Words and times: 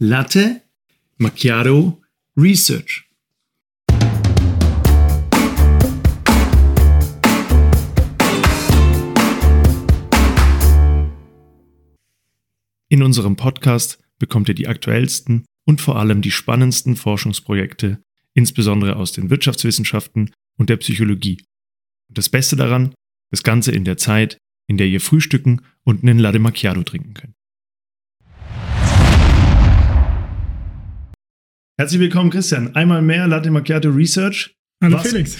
Latte 0.00 0.62
Macchiato 1.16 2.00
Research. 2.36 3.10
In 12.88 13.02
unserem 13.02 13.34
Podcast 13.34 13.98
bekommt 14.20 14.48
ihr 14.48 14.54
die 14.54 14.68
aktuellsten 14.68 15.44
und 15.64 15.80
vor 15.80 15.96
allem 15.96 16.22
die 16.22 16.30
spannendsten 16.30 16.94
Forschungsprojekte, 16.94 18.00
insbesondere 18.34 18.94
aus 18.94 19.10
den 19.10 19.30
Wirtschaftswissenschaften 19.30 20.30
und 20.56 20.70
der 20.70 20.76
Psychologie. 20.76 21.42
Und 22.08 22.18
das 22.18 22.28
Beste 22.28 22.54
daran, 22.54 22.94
das 23.32 23.42
Ganze 23.42 23.72
in 23.72 23.84
der 23.84 23.96
Zeit, 23.96 24.38
in 24.68 24.76
der 24.76 24.86
ihr 24.86 25.00
frühstücken 25.00 25.62
und 25.82 26.04
einen 26.04 26.20
Latte 26.20 26.38
Macchiato 26.38 26.84
trinken 26.84 27.14
könnt. 27.14 27.37
Herzlich 31.80 32.00
willkommen, 32.00 32.30
Christian. 32.30 32.74
Einmal 32.74 33.02
mehr 33.02 33.28
Latte 33.28 33.52
Macchiato 33.52 33.88
Research. 33.88 34.52
Hallo 34.82 34.96
was, 34.96 35.06
Felix. 35.06 35.36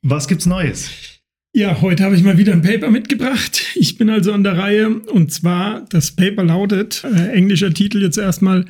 Was 0.00 0.26
gibt's 0.26 0.46
Neues? 0.46 1.20
Ja, 1.54 1.82
heute 1.82 2.02
habe 2.02 2.16
ich 2.16 2.22
mal 2.22 2.38
wieder 2.38 2.54
ein 2.54 2.62
Paper 2.62 2.90
mitgebracht. 2.90 3.62
Ich 3.74 3.98
bin 3.98 4.08
also 4.08 4.32
an 4.32 4.42
der 4.42 4.56
Reihe 4.56 4.88
und 4.88 5.30
zwar 5.34 5.84
das 5.90 6.12
Paper 6.12 6.44
lautet, 6.44 7.04
äh, 7.04 7.32
englischer 7.32 7.74
Titel 7.74 8.00
jetzt 8.00 8.16
erstmal, 8.16 8.64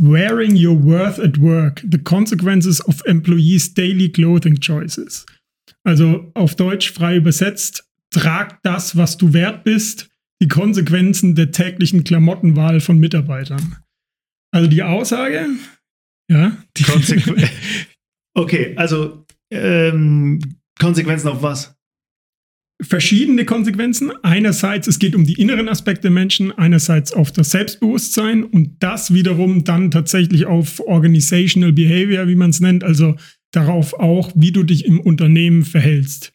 Wearing 0.00 0.54
Your 0.54 0.84
Worth 0.84 1.18
at 1.18 1.40
Work, 1.40 1.84
The 1.90 1.98
Consequences 1.98 2.86
of 2.86 3.04
Employees' 3.06 3.74
Daily 3.74 4.12
Clothing 4.12 4.60
Choices. 4.60 5.26
Also 5.82 6.30
auf 6.34 6.54
Deutsch 6.54 6.92
frei 6.92 7.16
übersetzt, 7.16 7.88
trag 8.10 8.62
das, 8.62 8.96
was 8.96 9.18
du 9.18 9.32
wert 9.32 9.64
bist, 9.64 10.10
die 10.40 10.46
Konsequenzen 10.46 11.34
der 11.34 11.50
täglichen 11.50 12.04
Klamottenwahl 12.04 12.78
von 12.78 13.00
Mitarbeitern. 13.00 13.78
Also 14.52 14.70
die 14.70 14.84
Aussage, 14.84 15.48
ja. 16.30 16.56
Die 16.76 16.82
Konsequ 16.82 17.34
okay, 18.34 18.74
also 18.76 19.24
ähm, 19.50 20.40
Konsequenzen 20.78 21.28
auf 21.28 21.42
was? 21.42 21.78
verschiedene 22.80 23.44
Konsequenzen. 23.44 24.12
Einerseits, 24.22 24.86
es 24.86 24.98
geht 24.98 25.14
um 25.14 25.24
die 25.24 25.40
inneren 25.40 25.68
Aspekte 25.68 26.02
der 26.02 26.10
Menschen, 26.10 26.52
einerseits 26.52 27.12
auf 27.12 27.32
das 27.32 27.50
Selbstbewusstsein 27.50 28.44
und 28.44 28.82
das 28.82 29.12
wiederum 29.12 29.64
dann 29.64 29.90
tatsächlich 29.90 30.46
auf 30.46 30.80
Organizational 30.80 31.72
Behavior, 31.72 32.28
wie 32.28 32.36
man 32.36 32.50
es 32.50 32.60
nennt, 32.60 32.84
also 32.84 33.16
darauf 33.52 33.94
auch, 33.94 34.32
wie 34.34 34.52
du 34.52 34.62
dich 34.62 34.84
im 34.84 35.00
Unternehmen 35.00 35.64
verhältst. 35.64 36.34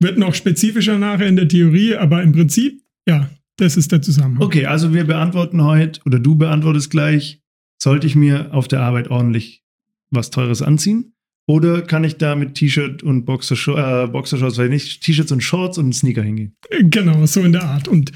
Wird 0.00 0.18
noch 0.18 0.34
spezifischer 0.34 0.98
nachher 0.98 1.26
in 1.26 1.36
der 1.36 1.48
Theorie, 1.48 1.96
aber 1.96 2.22
im 2.22 2.32
Prinzip, 2.32 2.82
ja, 3.08 3.30
das 3.58 3.76
ist 3.76 3.92
der 3.92 4.02
Zusammenhang. 4.02 4.42
Okay, 4.42 4.66
also 4.66 4.92
wir 4.92 5.04
beantworten 5.04 5.62
heute, 5.62 6.00
oder 6.04 6.18
du 6.18 6.36
beantwortest 6.36 6.90
gleich, 6.90 7.40
sollte 7.78 8.06
ich 8.06 8.16
mir 8.16 8.52
auf 8.54 8.68
der 8.68 8.80
Arbeit 8.80 9.08
ordentlich 9.08 9.64
was 10.10 10.30
Teures 10.30 10.62
anziehen? 10.62 11.14
Oder 11.48 11.82
kann 11.82 12.02
ich 12.02 12.16
da 12.16 12.34
mit 12.34 12.54
T-Shirt 12.54 13.02
und 13.02 13.24
Boxershorts, 13.24 14.08
äh, 14.08 14.10
Boxershorts, 14.10 14.58
weil 14.58 14.68
nicht 14.68 15.02
T-Shirts 15.02 15.30
und 15.30 15.42
Shorts 15.42 15.78
und 15.78 15.92
Sneaker 15.92 16.22
hingehen? 16.22 16.56
Genau, 16.80 17.24
so 17.26 17.40
in 17.42 17.52
der 17.52 17.62
Art. 17.62 17.86
Und 17.86 18.12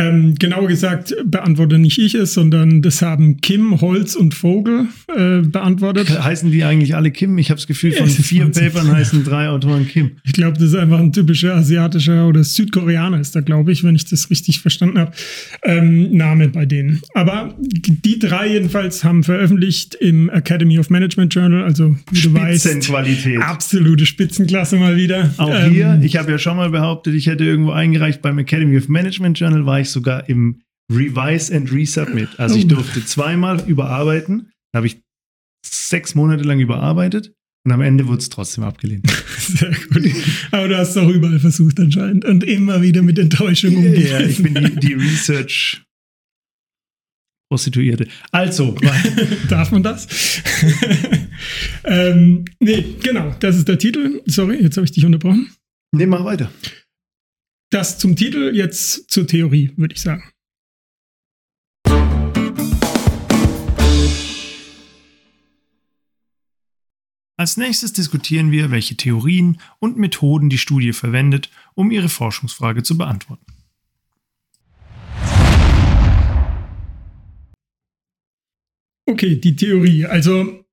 ähm, 0.00 0.34
genauer 0.38 0.68
gesagt 0.68 1.14
beantworte 1.24 1.78
nicht 1.78 1.98
ich 1.98 2.14
es, 2.14 2.34
sondern 2.34 2.82
das 2.82 3.02
haben 3.02 3.40
Kim, 3.40 3.80
Holz 3.80 4.14
und 4.16 4.34
Vogel 4.34 4.86
äh, 5.14 5.40
beantwortet. 5.42 6.22
Heißen 6.22 6.50
die 6.50 6.64
eigentlich 6.64 6.94
alle 6.96 7.10
Kim? 7.10 7.36
Ich 7.38 7.50
habe 7.50 7.56
das 7.60 7.66
Gefühl, 7.66 7.92
von 7.92 8.08
vier 8.08 8.44
Wahnsinn. 8.44 8.72
Papern 8.72 8.92
heißen 8.92 9.24
drei 9.24 9.48
Autoren 9.48 9.86
Kim. 9.86 10.12
Ich 10.24 10.32
glaube, 10.32 10.54
das 10.54 10.68
ist 10.68 10.74
einfach 10.74 10.98
ein 10.98 11.12
typischer 11.12 11.54
asiatischer 11.56 12.26
oder 12.26 12.42
Südkoreaner 12.44 13.20
ist 13.20 13.36
da, 13.36 13.40
glaube 13.40 13.72
ich, 13.72 13.84
wenn 13.84 13.94
ich 13.94 14.06
das 14.06 14.30
richtig 14.30 14.60
verstanden 14.60 14.98
habe, 14.98 15.12
ähm, 15.62 16.12
Name 16.16 16.48
bei 16.48 16.66
denen. 16.66 17.00
Aber 17.14 17.54
die 17.60 18.18
drei 18.18 18.48
jedenfalls 18.48 19.04
haben 19.04 19.22
veröffentlicht 19.22 19.94
im 19.94 20.30
Academy 20.30 20.78
of 20.78 20.90
Management 20.90 21.34
Journal, 21.34 21.64
also 21.64 21.96
wie 22.10 22.20
du 22.20 22.34
weißt, 22.34 22.62
Spitzenqualität. 22.62 23.40
absolute 23.40 24.06
Spitzenklasse 24.06 24.76
mal 24.76 24.96
wieder. 24.96 25.30
Auch 25.36 25.50
Ähm, 25.54 25.72
hier, 25.72 26.00
ich 26.02 26.16
habe 26.16 26.30
ja 26.30 26.38
schon 26.38 26.56
mal 26.56 26.70
behauptet, 26.70 27.14
ich 27.14 27.26
hätte 27.26 27.44
irgendwo 27.44 27.72
eingereicht 27.72 28.22
beim 28.22 28.38
Academy 28.38 28.76
of 28.76 28.88
Management 28.88 29.38
Journal, 29.38 29.66
war 29.66 29.80
ich 29.80 29.89
sogar 29.92 30.28
im 30.28 30.62
Revise 30.92 31.54
and 31.54 31.72
Resubmit. 31.72 32.28
Also 32.38 32.56
ich 32.56 32.64
Oh. 32.66 32.68
durfte 32.68 33.04
zweimal 33.04 33.62
überarbeiten. 33.68 34.50
Habe 34.74 34.86
ich 34.86 35.00
sechs 35.64 36.14
Monate 36.14 36.44
lang 36.44 36.58
überarbeitet 36.60 37.32
und 37.64 37.72
am 37.72 37.80
Ende 37.80 38.06
wurde 38.08 38.18
es 38.18 38.28
trotzdem 38.28 38.64
abgelehnt. 38.64 39.08
Sehr 39.38 39.70
gut. 39.92 40.10
Aber 40.52 40.68
du 40.68 40.76
hast 40.78 40.90
es 40.90 40.96
auch 40.96 41.08
überall 41.08 41.38
versucht 41.38 41.78
anscheinend 41.80 42.24
und 42.24 42.42
immer 42.44 42.82
wieder 42.82 43.02
mit 43.02 43.18
Enttäuschung 43.18 43.76
umgegangen. 43.76 44.06
ja, 44.06 44.20
ich 44.20 44.42
bin 44.42 44.54
die, 44.54 44.76
die 44.76 44.94
Research 44.94 45.82
Prostituierte. 47.52 48.06
Also, 48.30 48.76
Darf 49.48 49.72
man 49.72 49.82
das? 49.82 50.06
ähm, 51.84 52.44
nee, 52.60 52.94
genau, 53.02 53.34
das 53.40 53.56
ist 53.56 53.66
der 53.68 53.78
Titel. 53.78 54.22
Sorry, 54.26 54.62
jetzt 54.62 54.76
habe 54.76 54.84
ich 54.84 54.92
dich 54.92 55.04
unterbrochen. 55.04 55.50
nee, 55.92 56.06
mach 56.06 56.24
weiter. 56.24 56.50
Das 57.72 57.98
zum 57.98 58.16
Titel, 58.16 58.50
jetzt 58.52 59.08
zur 59.12 59.28
Theorie, 59.28 59.72
würde 59.76 59.94
ich 59.94 60.00
sagen. 60.00 60.24
Als 67.36 67.56
nächstes 67.56 67.92
diskutieren 67.92 68.50
wir, 68.50 68.72
welche 68.72 68.96
Theorien 68.96 69.60
und 69.78 69.96
Methoden 69.96 70.50
die 70.50 70.58
Studie 70.58 70.92
verwendet, 70.92 71.48
um 71.74 71.92
ihre 71.92 72.08
Forschungsfrage 72.08 72.82
zu 72.82 72.98
beantworten. 72.98 73.46
Okay, 79.06 79.36
die 79.36 79.54
Theorie. 79.54 80.06
Also, 80.06 80.64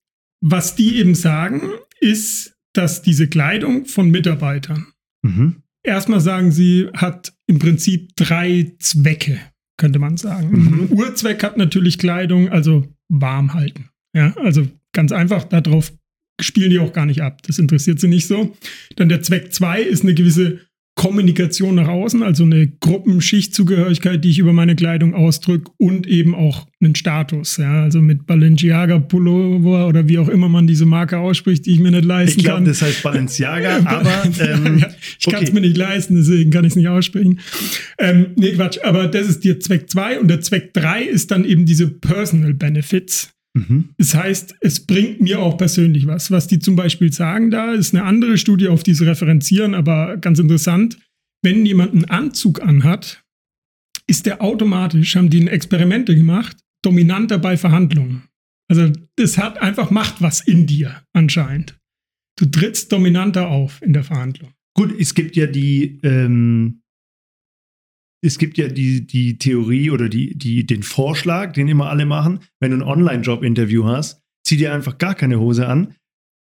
was 0.42 0.76
die 0.76 0.98
eben 0.98 1.14
sagen, 1.14 1.62
ist, 2.00 2.58
dass 2.74 3.04
diese 3.04 3.28
Kleidung 3.30 3.86
von 3.86 4.10
Mitarbeitern, 4.10 4.94
Mhm. 5.24 5.64
Erstmal 5.88 6.22
sagen 6.22 6.52
sie, 6.52 6.88
hat 6.94 7.34
im 7.48 7.60
Prinzip 7.60 8.16
drei 8.16 8.74
Zwecke, 8.80 9.40
könnte 9.78 10.00
man 10.00 10.18
sagen. 10.18 10.50
Mhm. 10.52 10.88
Urzweck 10.92 11.44
hat 11.44 11.58
natürlich 11.58 11.98
Kleidung, 11.98 12.50
also 12.50 12.86
warm 13.10 13.54
halten. 13.54 13.90
Ja, 14.16 14.34
also 14.38 14.68
ganz 14.94 15.12
einfach, 15.12 15.46
darauf 15.46 15.94
spielen 16.40 16.70
die 16.70 16.80
auch 16.80 16.94
gar 16.94 17.06
nicht 17.06 17.22
ab. 17.22 17.42
Das 17.44 17.60
interessiert 17.60 18.00
sie 18.00 18.08
nicht 18.08 18.28
so. 18.28 18.56
Dann 18.96 19.10
der 19.10 19.22
Zweck 19.22 19.54
zwei 19.54 19.82
ist 19.82 20.04
eine 20.04 20.14
gewisse 20.14 20.60
Kommunikation 20.98 21.76
nach 21.76 21.88
außen, 21.88 22.24
also 22.24 22.44
eine 22.44 22.68
Gruppenschichtzugehörigkeit, 22.68 24.24
die 24.24 24.32
ich 24.32 24.40
über 24.40 24.52
meine 24.52 24.76
Kleidung 24.76 25.14
ausdrücke 25.14 25.72
und 25.78 26.08
eben 26.08 26.34
auch 26.34 26.66
einen 26.82 26.96
Status. 26.96 27.58
Ja, 27.58 27.84
also 27.84 28.02
mit 28.02 28.26
Balenciaga 28.26 28.98
Pullover 28.98 29.88
oder 29.88 30.10
wie 30.10 30.18
auch 30.18 30.28
immer 30.28 30.50
man 30.50 30.66
diese 30.66 30.88
Marke 30.88 31.20
ausspricht, 31.20 31.68
die 31.68 31.74
ich 31.74 31.80
mir 31.80 31.92
nicht 31.92 32.04
leisten 32.04 32.40
Ich 32.40 32.46
glaube, 32.46 32.58
kann. 32.58 32.66
das 32.66 32.82
heißt 32.82 33.04
Balenciaga, 33.04 33.82
aber 33.86 34.24
ähm, 34.40 34.80
ja, 34.80 34.90
ich 35.20 35.26
kann 35.28 35.36
es 35.36 35.50
okay. 35.50 35.54
mir 35.54 35.62
nicht 35.62 35.78
leisten, 35.78 36.16
deswegen 36.16 36.50
kann 36.50 36.66
ich 36.66 36.72
es 36.72 36.76
nicht 36.76 36.88
aussprechen. 36.88 37.42
Ähm, 38.00 38.32
nee, 38.36 38.54
Quatsch, 38.54 38.80
aber 38.84 39.08
das 39.08 39.28
ist 39.28 39.46
der 39.46 39.60
Zweck 39.60 39.92
2 39.92 40.20
und 40.20 40.30
der 40.30 40.42
Zweck 40.42 40.74
3 40.74 41.04
ist 41.04 41.30
dann 41.30 41.46
eben 41.46 41.68
diese 41.68 41.90
Personal 41.90 42.56
Benefits. 42.56 43.37
Mhm. 43.58 43.90
Das 43.98 44.14
heißt, 44.14 44.56
es 44.62 44.86
bringt 44.86 45.22
mir 45.22 45.40
auch 45.40 45.58
persönlich 45.58 46.06
was. 46.06 46.32
Was 46.32 46.48
die 46.48 46.60
zum 46.60 46.76
Beispiel 46.76 47.12
sagen 47.12 47.52
da, 47.52 47.74
ist 47.74 47.94
eine 47.94 48.04
andere 48.04 48.38
Studie, 48.38 48.68
auf 48.68 48.84
die 48.84 48.94
sie 48.94 49.06
referenzieren, 49.06 49.74
aber 49.74 50.18
ganz 50.18 50.40
interessant. 50.40 50.98
Wenn 51.44 51.66
jemand 51.66 51.94
einen 51.94 52.06
Anzug 52.06 52.62
anhat, 52.62 53.24
ist 54.08 54.26
der 54.26 54.42
automatisch, 54.42 55.16
haben 55.16 55.30
die 55.30 55.42
ein 55.42 55.48
Experimente 55.48 56.16
gemacht, 56.16 56.58
dominanter 56.84 57.38
bei 57.38 57.58
Verhandlungen. 57.58 58.24
Also 58.70 58.92
das 59.16 59.38
hat 59.38 59.62
einfach, 59.62 59.92
macht 59.92 60.22
was 60.22 60.42
in 60.42 60.68
dir 60.68 61.04
anscheinend. 61.14 61.78
Du 62.38 62.46
trittst 62.46 62.92
dominanter 62.92 63.48
auf 63.48 63.82
in 63.82 63.94
der 63.94 64.04
Verhandlung. 64.04 64.52
Gut, 64.76 64.94
es 65.00 65.16
gibt 65.16 65.36
ja 65.36 65.48
die, 65.48 66.00
ähm, 66.04 66.82
es 68.22 68.38
gibt 68.38 68.58
ja 68.58 68.68
die, 68.68 69.06
die 69.06 69.38
Theorie 69.38 69.92
oder 69.92 70.10
die, 70.10 70.38
die, 70.38 70.66
den 70.66 70.84
Vorschlag, 70.84 71.54
den 71.54 71.68
immer 71.68 71.90
alle 71.90 72.06
machen, 72.06 72.40
wenn 72.60 72.72
du 72.72 72.78
ein 72.78 72.84
Online-Job-Interview 72.84 73.86
hast, 73.86 74.22
zieh 74.46 74.58
dir 74.58 74.74
einfach 74.74 74.98
gar 74.98 75.16
keine 75.16 75.40
Hose 75.40 75.68
an, 75.68 75.96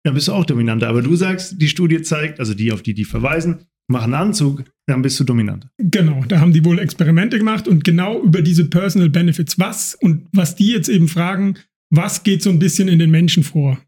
dann 0.04 0.14
bist 0.14 0.28
du 0.28 0.32
auch 0.32 0.44
dominanter. 0.44 0.88
Aber 0.88 1.02
du 1.02 1.16
sagst, 1.16 1.60
die 1.60 1.69
Studie 1.69 2.02
zeigt, 2.02 2.38
also 2.38 2.54
die, 2.54 2.72
auf 2.72 2.82
die 2.82 2.94
die 2.94 3.04
verweisen, 3.04 3.66
mach 3.88 4.04
einen 4.04 4.14
Anzug, 4.14 4.64
dann 4.87 5.02
bist 5.02 5.19
du 5.19 5.25
dominanter. 5.25 5.70
Genau, 5.78 6.25
da 6.28 6.40
haben 6.40 6.52
die 6.52 6.64
wohl 6.64 6.78
Experimente 6.78 7.38
gemacht 7.38 7.66
und 7.66 7.84
genau 7.84 8.22
über 8.22 8.43
diese 8.43 8.66
Personal 8.66 9.08
Benefits. 9.08 9.58
Was 9.58 9.94
und 9.94 10.26
was 10.32 10.56
die 10.56 10.69
jetzt 10.69 10.88
eben 10.88 11.08
fragen, 11.08 11.56
was 11.90 12.22
geht 12.22 12.43
so 12.43 12.50
ein 12.50 12.58
bisschen 12.58 12.88
in 12.88 12.98
den 12.98 13.10
Menschen 13.10 13.43
vor? 13.43 13.78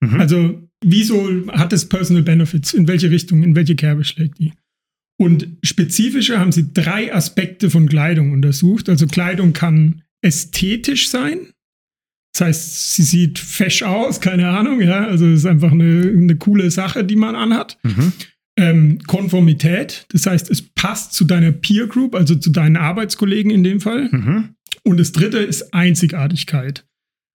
Mhm. 0.00 0.20
Also, 0.20 0.68
wieso 0.82 1.46
hat 1.48 1.72
es 1.72 1.88
Personal 1.88 2.22
Benefits? 2.22 2.72
In 2.72 2.88
welche 2.88 3.10
Richtung, 3.10 3.42
in 3.42 3.54
welche 3.54 3.76
Kerbe 3.76 4.04
schlägt 4.04 4.38
die? 4.38 4.52
Und 5.20 5.48
spezifischer 5.62 6.38
haben 6.38 6.52
sie 6.52 6.72
drei 6.72 7.12
Aspekte 7.12 7.70
von 7.70 7.88
Kleidung 7.88 8.32
untersucht. 8.32 8.88
Also, 8.88 9.06
Kleidung 9.06 9.52
kann 9.52 10.02
ästhetisch 10.22 11.08
sein. 11.08 11.52
Das 12.32 12.46
heißt, 12.46 12.94
sie 12.94 13.02
sieht 13.02 13.38
fesch 13.38 13.82
aus, 13.82 14.20
keine 14.20 14.48
Ahnung, 14.48 14.80
ja. 14.80 15.06
Also, 15.06 15.26
es 15.26 15.40
ist 15.40 15.46
einfach 15.46 15.72
eine, 15.72 16.14
eine 16.16 16.36
coole 16.36 16.70
Sache, 16.70 17.04
die 17.04 17.16
man 17.16 17.34
anhat. 17.34 17.78
Mhm. 17.82 18.12
Ähm, 18.58 18.98
Konformität, 19.06 20.06
das 20.10 20.26
heißt, 20.26 20.50
es 20.50 20.62
passt 20.62 21.14
zu 21.14 21.24
deiner 21.24 21.52
Peer 21.52 21.86
Group, 21.86 22.16
also 22.16 22.34
zu 22.34 22.50
deinen 22.50 22.76
Arbeitskollegen 22.76 23.52
in 23.52 23.62
dem 23.62 23.80
Fall. 23.80 24.08
Mhm. 24.10 24.54
Und 24.82 24.98
das 24.98 25.12
dritte 25.12 25.38
ist 25.38 25.72
Einzigartigkeit. 25.72 26.84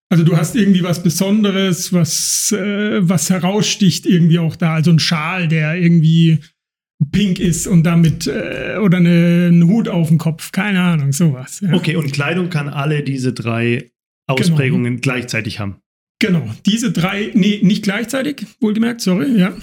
Also 0.09 0.23
du 0.23 0.37
hast 0.37 0.55
irgendwie 0.55 0.83
was 0.83 1.01
Besonderes, 1.01 1.93
was, 1.93 2.51
äh, 2.51 3.07
was 3.07 3.29
heraussticht 3.29 4.05
irgendwie 4.05 4.37
auch 4.37 4.55
da. 4.55 4.75
Also 4.75 4.91
ein 4.91 4.99
Schal, 4.99 5.47
der 5.47 5.75
irgendwie 5.75 6.39
pink 7.11 7.39
ist 7.39 7.67
und 7.67 7.83
damit 7.83 8.27
äh, 8.27 8.77
oder 8.81 8.97
eine, 8.97 9.49
einen 9.51 9.67
Hut 9.67 9.87
auf 9.87 10.09
dem 10.09 10.17
Kopf, 10.17 10.51
keine 10.51 10.81
Ahnung, 10.81 11.11
sowas. 11.11 11.61
Ja. 11.61 11.73
Okay, 11.73 11.95
und 11.95 12.11
Kleidung 12.13 12.49
kann 12.49 12.69
alle 12.69 13.03
diese 13.03 13.33
drei 13.33 13.91
Ausprägungen 14.27 14.93
genau. 14.95 15.01
gleichzeitig 15.01 15.59
haben. 15.59 15.77
Genau, 16.19 16.47
diese 16.65 16.93
drei, 16.93 17.31
nee, 17.33 17.59
nicht 17.63 17.83
gleichzeitig, 17.83 18.45
wohlgemerkt, 18.61 19.01
sorry, 19.01 19.37
ja, 19.37 19.53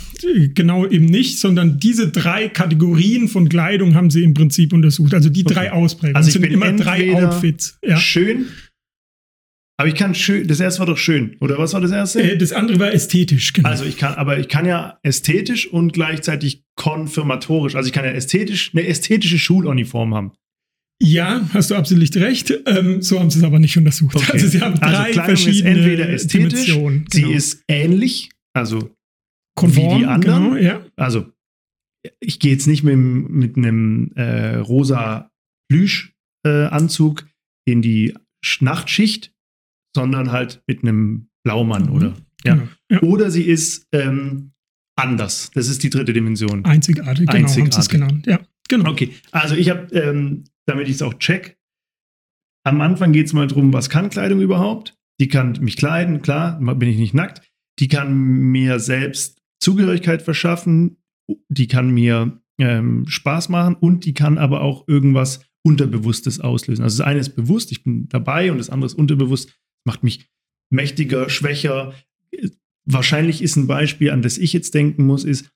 genau 0.54 0.86
eben 0.86 1.06
nicht, 1.06 1.38
sondern 1.38 1.78
diese 1.78 2.10
drei 2.10 2.50
Kategorien 2.50 3.28
von 3.28 3.48
Kleidung 3.48 3.94
haben 3.94 4.10
sie 4.10 4.24
im 4.24 4.34
Prinzip 4.34 4.74
untersucht. 4.74 5.14
Also 5.14 5.30
die 5.30 5.46
okay. 5.46 5.54
drei 5.54 5.72
Ausprägungen. 5.72 6.16
Also 6.16 6.30
sind 6.30 6.44
immer 6.44 6.70
drei 6.72 7.14
Outfits. 7.14 7.78
Ja. 7.82 7.96
Schön. 7.96 8.46
Aber 9.80 9.88
ich 9.88 9.94
kann 9.94 10.14
schön, 10.14 10.46
das 10.46 10.60
erste 10.60 10.80
war 10.80 10.86
doch 10.86 10.98
schön, 10.98 11.38
oder 11.40 11.56
was 11.56 11.72
war 11.72 11.80
das 11.80 11.90
erste? 11.90 12.20
Äh, 12.20 12.36
das 12.36 12.52
andere 12.52 12.78
war 12.78 12.92
ästhetisch, 12.92 13.54
genau. 13.54 13.66
Also 13.66 13.86
ich 13.86 13.96
kann, 13.96 14.12
aber 14.12 14.38
ich 14.38 14.48
kann 14.48 14.66
ja 14.66 14.98
ästhetisch 15.02 15.68
und 15.68 15.94
gleichzeitig 15.94 16.64
konfirmatorisch, 16.76 17.74
also 17.76 17.86
ich 17.86 17.94
kann 17.94 18.04
ja 18.04 18.10
ästhetisch, 18.10 18.72
eine 18.74 18.86
ästhetische 18.86 19.38
Schuluniform 19.38 20.14
haben. 20.14 20.32
Ja, 21.02 21.48
hast 21.54 21.70
du 21.70 21.76
absolut 21.76 22.14
recht. 22.16 22.52
Ähm, 22.66 23.00
so 23.00 23.18
haben 23.18 23.30
sie 23.30 23.38
es 23.38 23.44
aber 23.44 23.58
nicht 23.58 23.74
untersucht. 23.78 24.16
Okay. 24.16 24.32
Also 24.32 24.48
sie 24.48 24.60
haben 24.60 24.78
also 24.80 24.96
drei 24.96 25.06
also 25.06 25.22
verschiedene 25.22 25.70
ist 25.70 25.76
entweder 25.78 26.10
ästhetisch, 26.10 26.66
genau. 26.66 26.90
sie 27.10 27.32
ist 27.32 27.64
ähnlich, 27.66 28.28
also 28.52 28.94
Konform, 29.56 29.94
wie 29.94 29.98
die 30.00 30.06
anderen. 30.06 30.44
Genau, 30.44 30.56
ja. 30.56 30.84
Also 30.96 31.32
ich 32.20 32.38
gehe 32.38 32.52
jetzt 32.52 32.66
nicht 32.66 32.82
mit, 32.82 32.98
mit 32.98 33.56
einem 33.56 34.12
äh, 34.14 34.56
rosa 34.56 35.30
Plüschanzug 35.70 37.22
äh, 37.22 37.72
in 37.72 37.80
die 37.80 38.12
Nachtschicht, 38.60 39.32
sondern 39.94 40.32
halt 40.32 40.62
mit 40.66 40.82
einem 40.82 41.28
Blaumann 41.44 41.86
mhm. 41.86 41.92
oder 41.92 42.14
ja. 42.44 42.68
Ja. 42.90 43.02
Oder 43.02 43.30
sie 43.30 43.42
ist 43.42 43.86
ähm, 43.92 44.52
anders. 44.96 45.50
Das 45.54 45.68
ist 45.68 45.82
die 45.82 45.90
dritte 45.90 46.12
Dimension. 46.12 46.64
Einzigartig, 46.64 47.26
genau, 47.26 47.38
Einzigartig. 47.38 47.74
haben 47.74 47.80
es 47.80 47.88
genannt. 47.88 48.26
Ja, 48.26 48.40
genau. 48.68 48.90
Okay, 48.90 49.14
also 49.30 49.54
ich 49.54 49.68
habe 49.68 49.94
ähm, 49.94 50.44
damit 50.70 50.88
ich 50.88 50.94
es 50.94 51.02
auch 51.02 51.14
check. 51.14 51.58
Am 52.64 52.80
Anfang 52.80 53.12
geht 53.12 53.26
es 53.26 53.32
mal 53.32 53.46
darum, 53.46 53.72
was 53.72 53.90
kann 53.90 54.10
Kleidung 54.10 54.40
überhaupt? 54.40 54.96
Die 55.18 55.28
kann 55.28 55.58
mich 55.60 55.76
kleiden, 55.76 56.22
klar, 56.22 56.58
bin 56.76 56.88
ich 56.88 56.98
nicht 56.98 57.14
nackt. 57.14 57.42
Die 57.78 57.88
kann 57.88 58.14
mir 58.14 58.78
selbst 58.78 59.42
Zugehörigkeit 59.60 60.22
verschaffen, 60.22 60.96
die 61.48 61.66
kann 61.66 61.90
mir 61.90 62.40
ähm, 62.58 63.06
Spaß 63.06 63.48
machen 63.48 63.74
und 63.74 64.04
die 64.04 64.14
kann 64.14 64.38
aber 64.38 64.60
auch 64.60 64.86
irgendwas 64.86 65.44
Unterbewusstes 65.62 66.40
auslösen. 66.40 66.82
Also 66.82 66.98
das 66.98 67.06
eine 67.06 67.20
ist 67.20 67.36
bewusst, 67.36 67.72
ich 67.72 67.82
bin 67.82 68.08
dabei 68.08 68.50
und 68.52 68.58
das 68.58 68.70
andere 68.70 68.86
ist 68.86 68.94
unterbewusst, 68.94 69.58
macht 69.84 70.02
mich 70.02 70.26
mächtiger, 70.72 71.28
schwächer. 71.28 71.94
Wahrscheinlich 72.84 73.42
ist 73.42 73.56
ein 73.56 73.66
Beispiel, 73.66 74.10
an 74.10 74.22
das 74.22 74.38
ich 74.38 74.52
jetzt 74.52 74.74
denken 74.74 75.04
muss, 75.04 75.24
ist, 75.24 75.50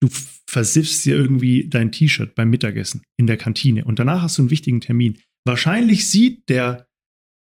du 0.00 0.08
versiffst 0.46 1.04
dir 1.04 1.16
irgendwie 1.16 1.68
dein 1.68 1.92
T-Shirt 1.92 2.34
beim 2.34 2.50
Mittagessen 2.50 3.02
in 3.16 3.26
der 3.26 3.36
Kantine 3.36 3.84
und 3.84 3.98
danach 3.98 4.22
hast 4.22 4.38
du 4.38 4.42
einen 4.42 4.50
wichtigen 4.50 4.80
Termin. 4.80 5.18
Wahrscheinlich 5.44 6.08
sieht 6.08 6.48
der 6.48 6.88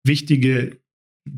wichtige 0.07 0.81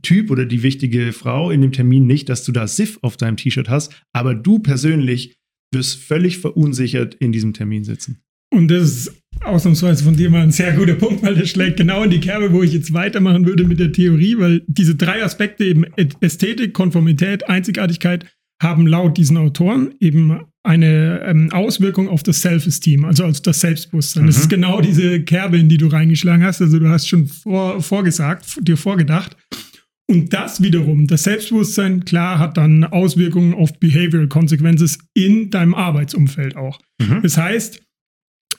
Typ 0.02 0.30
oder 0.30 0.44
die 0.46 0.62
wichtige 0.62 1.12
Frau 1.12 1.50
in 1.50 1.60
dem 1.60 1.72
Termin 1.72 2.06
nicht, 2.06 2.28
dass 2.28 2.44
du 2.44 2.52
da 2.52 2.66
Siff 2.66 2.98
auf 3.02 3.16
deinem 3.16 3.36
T-Shirt 3.36 3.68
hast, 3.68 4.02
aber 4.12 4.34
du 4.34 4.58
persönlich 4.58 5.36
wirst 5.72 5.96
völlig 5.96 6.38
verunsichert 6.38 7.14
in 7.14 7.32
diesem 7.32 7.52
Termin 7.52 7.84
sitzen. 7.84 8.22
Und 8.56 8.68
das 8.68 8.82
ist 8.82 9.22
ausnahmsweise 9.44 10.02
von 10.02 10.16
dir 10.16 10.30
mal 10.30 10.40
ein 10.40 10.50
sehr 10.50 10.72
guter 10.72 10.94
Punkt, 10.94 11.22
weil 11.22 11.34
das 11.34 11.50
schlägt 11.50 11.76
genau 11.76 12.02
in 12.02 12.10
die 12.10 12.20
Kerbe, 12.20 12.52
wo 12.52 12.62
ich 12.62 12.72
jetzt 12.72 12.94
weitermachen 12.94 13.44
würde 13.44 13.64
mit 13.64 13.78
der 13.78 13.92
Theorie, 13.92 14.38
weil 14.38 14.62
diese 14.66 14.94
drei 14.94 15.22
Aspekte 15.22 15.64
eben 15.64 15.84
Ästhetik, 16.20 16.72
Konformität, 16.72 17.48
Einzigartigkeit 17.48 18.24
haben 18.62 18.86
laut 18.86 19.18
diesen 19.18 19.36
Autoren 19.36 19.94
eben 20.00 20.40
eine 20.62 21.20
ähm, 21.26 21.52
Auswirkung 21.52 22.08
auf 22.08 22.22
das 22.22 22.40
Self-Esteem, 22.40 23.04
also 23.04 23.24
auf 23.26 23.40
das 23.42 23.60
Selbstbewusstsein. 23.60 24.22
Mhm. 24.22 24.28
Das 24.28 24.38
ist 24.38 24.48
genau 24.48 24.80
diese 24.80 25.20
Kerbe, 25.20 25.58
in 25.58 25.68
die 25.68 25.76
du 25.76 25.88
reingeschlagen 25.88 26.42
hast. 26.42 26.62
Also 26.62 26.78
du 26.78 26.88
hast 26.88 27.06
schon 27.06 27.26
vor, 27.26 27.82
vorgesagt, 27.82 28.58
dir 28.62 28.78
vorgedacht. 28.78 29.36
Und 30.08 30.32
das 30.32 30.62
wiederum, 30.62 31.06
das 31.06 31.24
Selbstbewusstsein, 31.24 32.04
klar, 32.04 32.38
hat 32.38 32.56
dann 32.56 32.84
Auswirkungen 32.84 33.54
auf 33.54 33.78
Behavioral 33.78 34.28
Consequences 34.28 34.98
in 35.14 35.50
deinem 35.50 35.74
Arbeitsumfeld 35.74 36.56
auch. 36.56 36.80
Mhm. 36.98 37.20
Das 37.22 37.36
heißt, 37.36 37.85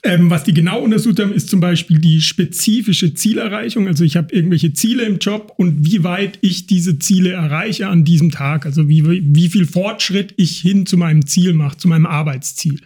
ähm, 0.02 0.30
was 0.30 0.44
die 0.44 0.54
genau 0.54 0.80
untersucht 0.80 1.20
haben, 1.20 1.32
ist 1.32 1.48
zum 1.48 1.60
Beispiel 1.60 1.98
die 1.98 2.20
spezifische 2.20 3.14
Zielerreichung. 3.14 3.86
Also 3.86 4.04
ich 4.04 4.16
habe 4.16 4.34
irgendwelche 4.34 4.72
Ziele 4.72 5.04
im 5.04 5.18
Job 5.18 5.52
und 5.56 5.84
wie 5.84 6.04
weit 6.04 6.38
ich 6.40 6.66
diese 6.66 6.98
Ziele 6.98 7.32
erreiche 7.32 7.88
an 7.88 8.04
diesem 8.04 8.30
Tag. 8.30 8.66
Also 8.66 8.88
wie, 8.88 9.04
wie 9.04 9.48
viel 9.48 9.66
Fortschritt 9.66 10.34
ich 10.36 10.58
hin 10.58 10.86
zu 10.86 10.96
meinem 10.96 11.26
Ziel 11.26 11.52
mache, 11.52 11.76
zu 11.76 11.88
meinem 11.88 12.06
Arbeitsziel. 12.06 12.80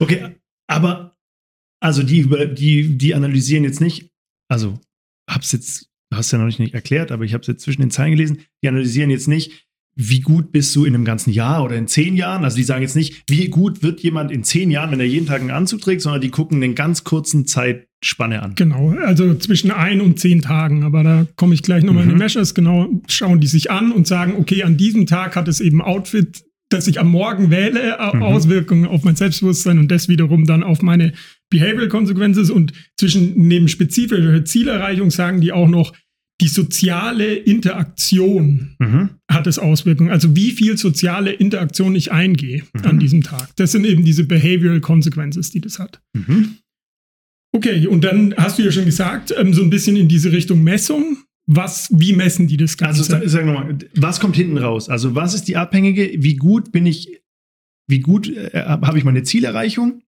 Okay, 0.00 0.36
aber 0.68 1.16
also 1.80 2.02
die, 2.02 2.28
die, 2.54 2.98
die 2.98 3.14
analysieren 3.14 3.64
jetzt 3.64 3.80
nicht, 3.80 4.10
also 4.48 4.78
hab's 5.28 5.52
jetzt, 5.52 5.90
hast 6.12 6.32
ja 6.32 6.38
noch 6.38 6.58
nicht 6.58 6.74
erklärt, 6.74 7.12
aber 7.12 7.24
ich 7.24 7.32
habe 7.32 7.42
es 7.42 7.46
jetzt 7.46 7.62
zwischen 7.62 7.80
den 7.80 7.90
Zeilen 7.90 8.12
gelesen, 8.12 8.42
die 8.62 8.68
analysieren 8.68 9.10
jetzt 9.10 9.28
nicht, 9.28 9.68
wie 10.08 10.20
gut 10.20 10.50
bist 10.50 10.74
du 10.74 10.84
in 10.84 10.94
einem 10.94 11.04
ganzen 11.04 11.30
Jahr 11.30 11.62
oder 11.62 11.76
in 11.76 11.86
zehn 11.86 12.16
Jahren? 12.16 12.44
Also 12.44 12.56
die 12.56 12.62
sagen 12.62 12.82
jetzt 12.82 12.96
nicht, 12.96 13.22
wie 13.28 13.48
gut 13.48 13.82
wird 13.82 14.00
jemand 14.00 14.30
in 14.30 14.44
zehn 14.44 14.70
Jahren, 14.70 14.90
wenn 14.90 15.00
er 15.00 15.06
jeden 15.06 15.26
Tag 15.26 15.40
einen 15.40 15.50
Anzug 15.50 15.82
trägt, 15.82 16.00
sondern 16.00 16.20
die 16.20 16.30
gucken 16.30 16.62
einen 16.62 16.74
ganz 16.74 17.04
kurzen 17.04 17.46
Zeitspanne 17.46 18.42
an. 18.42 18.54
Genau, 18.54 18.90
also 19.04 19.34
zwischen 19.34 19.70
ein 19.70 20.00
und 20.00 20.18
zehn 20.18 20.40
Tagen. 20.40 20.84
Aber 20.84 21.02
da 21.02 21.26
komme 21.36 21.54
ich 21.54 21.62
gleich 21.62 21.84
nochmal 21.84 22.04
mhm. 22.04 22.10
in 22.10 22.16
die 22.16 22.22
Measures. 22.22 22.54
Genau, 22.54 22.88
schauen 23.08 23.40
die 23.40 23.46
sich 23.46 23.70
an 23.70 23.92
und 23.92 24.06
sagen, 24.06 24.34
okay, 24.38 24.62
an 24.62 24.76
diesem 24.76 25.06
Tag 25.06 25.36
hat 25.36 25.48
es 25.48 25.60
eben 25.60 25.82
Outfit, 25.82 26.42
das 26.70 26.86
ich 26.86 26.98
am 26.98 27.08
Morgen 27.08 27.50
wähle, 27.50 27.98
mhm. 28.14 28.22
Auswirkungen 28.22 28.86
auf 28.86 29.04
mein 29.04 29.16
Selbstbewusstsein 29.16 29.78
und 29.78 29.90
das 29.90 30.08
wiederum 30.08 30.46
dann 30.46 30.62
auf 30.62 30.82
meine 30.82 31.12
Behavioral 31.50 31.88
Consequences. 31.88 32.48
Und 32.48 32.72
zwischen 32.96 33.34
neben 33.36 33.68
spezifischer 33.68 34.44
Zielerreichung 34.44 35.10
sagen 35.10 35.40
die 35.40 35.52
auch 35.52 35.68
noch, 35.68 35.92
die 36.40 36.48
soziale 36.48 37.34
Interaktion 37.34 38.74
mhm. 38.78 39.10
hat 39.30 39.46
es 39.46 39.58
Auswirkungen. 39.58 40.10
Also 40.10 40.34
wie 40.34 40.52
viel 40.52 40.78
soziale 40.78 41.32
Interaktion 41.32 41.94
ich 41.94 42.12
eingehe 42.12 42.62
mhm. 42.72 42.84
an 42.84 42.98
diesem 42.98 43.22
Tag. 43.22 43.54
Das 43.56 43.72
sind 43.72 43.84
eben 43.84 44.04
diese 44.04 44.24
Behavioral 44.24 44.80
Consequences, 44.80 45.50
die 45.50 45.60
das 45.60 45.78
hat. 45.78 46.00
Mhm. 46.14 46.56
Okay, 47.52 47.86
und 47.86 48.04
dann 48.04 48.34
hast 48.36 48.58
du 48.58 48.62
ja 48.62 48.72
schon 48.72 48.84
gesagt, 48.84 49.34
ähm, 49.36 49.52
so 49.52 49.62
ein 49.62 49.70
bisschen 49.70 49.96
in 49.96 50.08
diese 50.08 50.32
Richtung 50.32 50.62
Messung. 50.62 51.18
Was, 51.46 51.88
wie 51.92 52.12
messen 52.12 52.46
die 52.46 52.56
das 52.56 52.76
Ganze? 52.76 53.12
Also 53.12 53.28
sag 53.28 53.44
nochmal, 53.44 53.76
was 53.96 54.20
kommt 54.20 54.36
hinten 54.36 54.56
raus? 54.56 54.88
Also 54.88 55.16
was 55.16 55.34
ist 55.34 55.48
die 55.48 55.56
abhängige? 55.56 56.22
Wie 56.22 56.36
gut 56.36 56.70
bin 56.70 56.86
ich, 56.86 57.22
wie 57.88 58.00
gut 58.00 58.28
äh, 58.28 58.50
habe 58.54 58.98
ich 58.98 59.04
meine 59.04 59.24
Zielerreichung? 59.24 60.02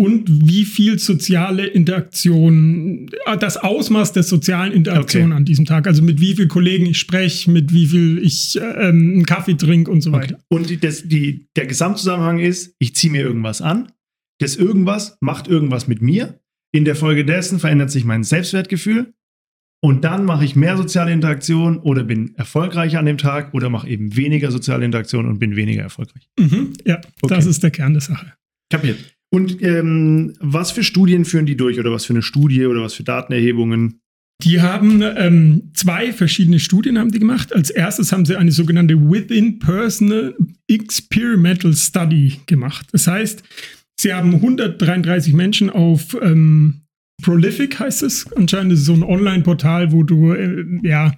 Und 0.00 0.48
wie 0.48 0.64
viel 0.64 0.98
soziale 1.00 1.66
Interaktion, 1.66 3.10
äh, 3.26 3.36
das 3.36 3.56
Ausmaß 3.56 4.12
der 4.12 4.22
sozialen 4.22 4.72
Interaktion 4.72 5.26
okay. 5.26 5.36
an 5.36 5.44
diesem 5.44 5.64
Tag, 5.64 5.88
also 5.88 6.02
mit 6.02 6.20
wie 6.20 6.36
vielen 6.36 6.48
Kollegen 6.48 6.86
ich 6.86 7.00
spreche, 7.00 7.50
mit 7.50 7.72
wie 7.72 7.86
viel 7.86 8.18
ich 8.18 8.56
äh, 8.60 8.88
ähm, 8.88 9.12
einen 9.14 9.26
Kaffee 9.26 9.56
trinke 9.56 9.90
und 9.90 10.00
so 10.00 10.12
weiter. 10.12 10.36
Okay. 10.36 10.44
Und 10.48 10.84
das, 10.84 11.08
die, 11.08 11.48
der 11.56 11.66
Gesamtzusammenhang 11.66 12.38
ist, 12.38 12.76
ich 12.78 12.94
ziehe 12.94 13.10
mir 13.10 13.22
irgendwas 13.22 13.60
an, 13.60 13.90
das 14.38 14.54
irgendwas 14.54 15.18
macht 15.20 15.48
irgendwas 15.48 15.88
mit 15.88 16.00
mir. 16.00 16.38
In 16.70 16.84
der 16.84 16.94
Folge 16.94 17.24
dessen 17.24 17.58
verändert 17.58 17.90
sich 17.90 18.04
mein 18.04 18.22
Selbstwertgefühl 18.22 19.14
und 19.80 20.04
dann 20.04 20.24
mache 20.24 20.44
ich 20.44 20.54
mehr 20.54 20.76
soziale 20.76 21.12
Interaktion 21.12 21.78
oder 21.78 22.04
bin 22.04 22.36
erfolgreicher 22.36 23.00
an 23.00 23.06
dem 23.06 23.18
Tag 23.18 23.52
oder 23.52 23.68
mache 23.68 23.88
eben 23.88 24.14
weniger 24.14 24.52
soziale 24.52 24.84
Interaktion 24.84 25.26
und 25.26 25.40
bin 25.40 25.56
weniger 25.56 25.82
erfolgreich. 25.82 26.28
Mhm, 26.38 26.74
ja, 26.84 27.00
okay. 27.20 27.34
das 27.34 27.46
ist 27.46 27.64
der 27.64 27.72
Kern 27.72 27.94
der 27.94 28.02
Sache. 28.02 28.34
Kapiert. 28.70 29.17
Und 29.30 29.62
ähm, 29.62 30.34
was 30.40 30.70
für 30.70 30.82
Studien 30.82 31.24
führen 31.24 31.46
die 31.46 31.56
durch 31.56 31.78
oder 31.78 31.92
was 31.92 32.06
für 32.06 32.14
eine 32.14 32.22
Studie 32.22 32.66
oder 32.66 32.82
was 32.82 32.94
für 32.94 33.04
Datenerhebungen? 33.04 34.00
Die 34.44 34.60
haben 34.60 35.02
ähm, 35.02 35.70
zwei 35.74 36.12
verschiedene 36.12 36.60
Studien 36.60 36.98
haben 36.98 37.10
die 37.10 37.18
gemacht. 37.18 37.52
Als 37.52 37.70
erstes 37.70 38.12
haben 38.12 38.24
sie 38.24 38.36
eine 38.36 38.52
sogenannte 38.52 38.94
Within 38.94 39.58
Personal 39.58 40.36
Experimental 40.68 41.74
Study 41.74 42.40
gemacht. 42.46 42.86
Das 42.92 43.08
heißt, 43.08 43.42
sie 44.00 44.14
haben 44.14 44.34
133 44.34 45.34
Menschen 45.34 45.70
auf 45.70 46.16
ähm, 46.22 46.82
Prolific 47.22 47.80
heißt 47.80 48.04
es. 48.04 48.32
Anscheinend 48.32 48.72
ist 48.72 48.80
es 48.80 48.86
so 48.86 48.94
ein 48.94 49.02
Online-Portal, 49.02 49.90
wo 49.90 50.04
du 50.04 50.32
äh, 50.32 50.64
ja 50.82 51.12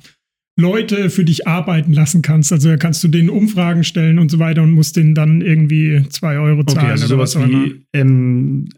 Leute 0.61 1.11
für 1.11 1.25
dich 1.25 1.49
arbeiten 1.49 1.93
lassen 1.93 2.23
kannst. 2.23 2.52
Also 2.52 2.69
da 2.69 2.76
kannst 2.76 3.02
du 3.02 3.09
denen 3.09 3.31
Umfragen 3.31 3.85
stellen 3.85 4.19
und 4.19 4.31
so 4.31 4.38
weiter 4.38 4.62
und 4.62 4.73
musst 4.73 4.97
denen 4.97 5.14
dann 5.14 5.40
irgendwie 5.40 6.05
zwei 6.11 6.38
Euro 6.38 6.64
zahlen. 6.64 6.85
Okay, 6.85 6.90
also 6.93 7.07
sowas 7.07 7.37
wie 7.38 7.83
ähm, 7.93 8.69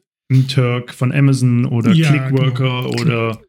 Turk 0.48 0.94
von 0.94 1.12
Amazon 1.12 1.66
oder 1.66 1.92
ja, 1.92 2.10
Clickworker 2.10 2.88
genau. 2.88 3.02
oder 3.02 3.40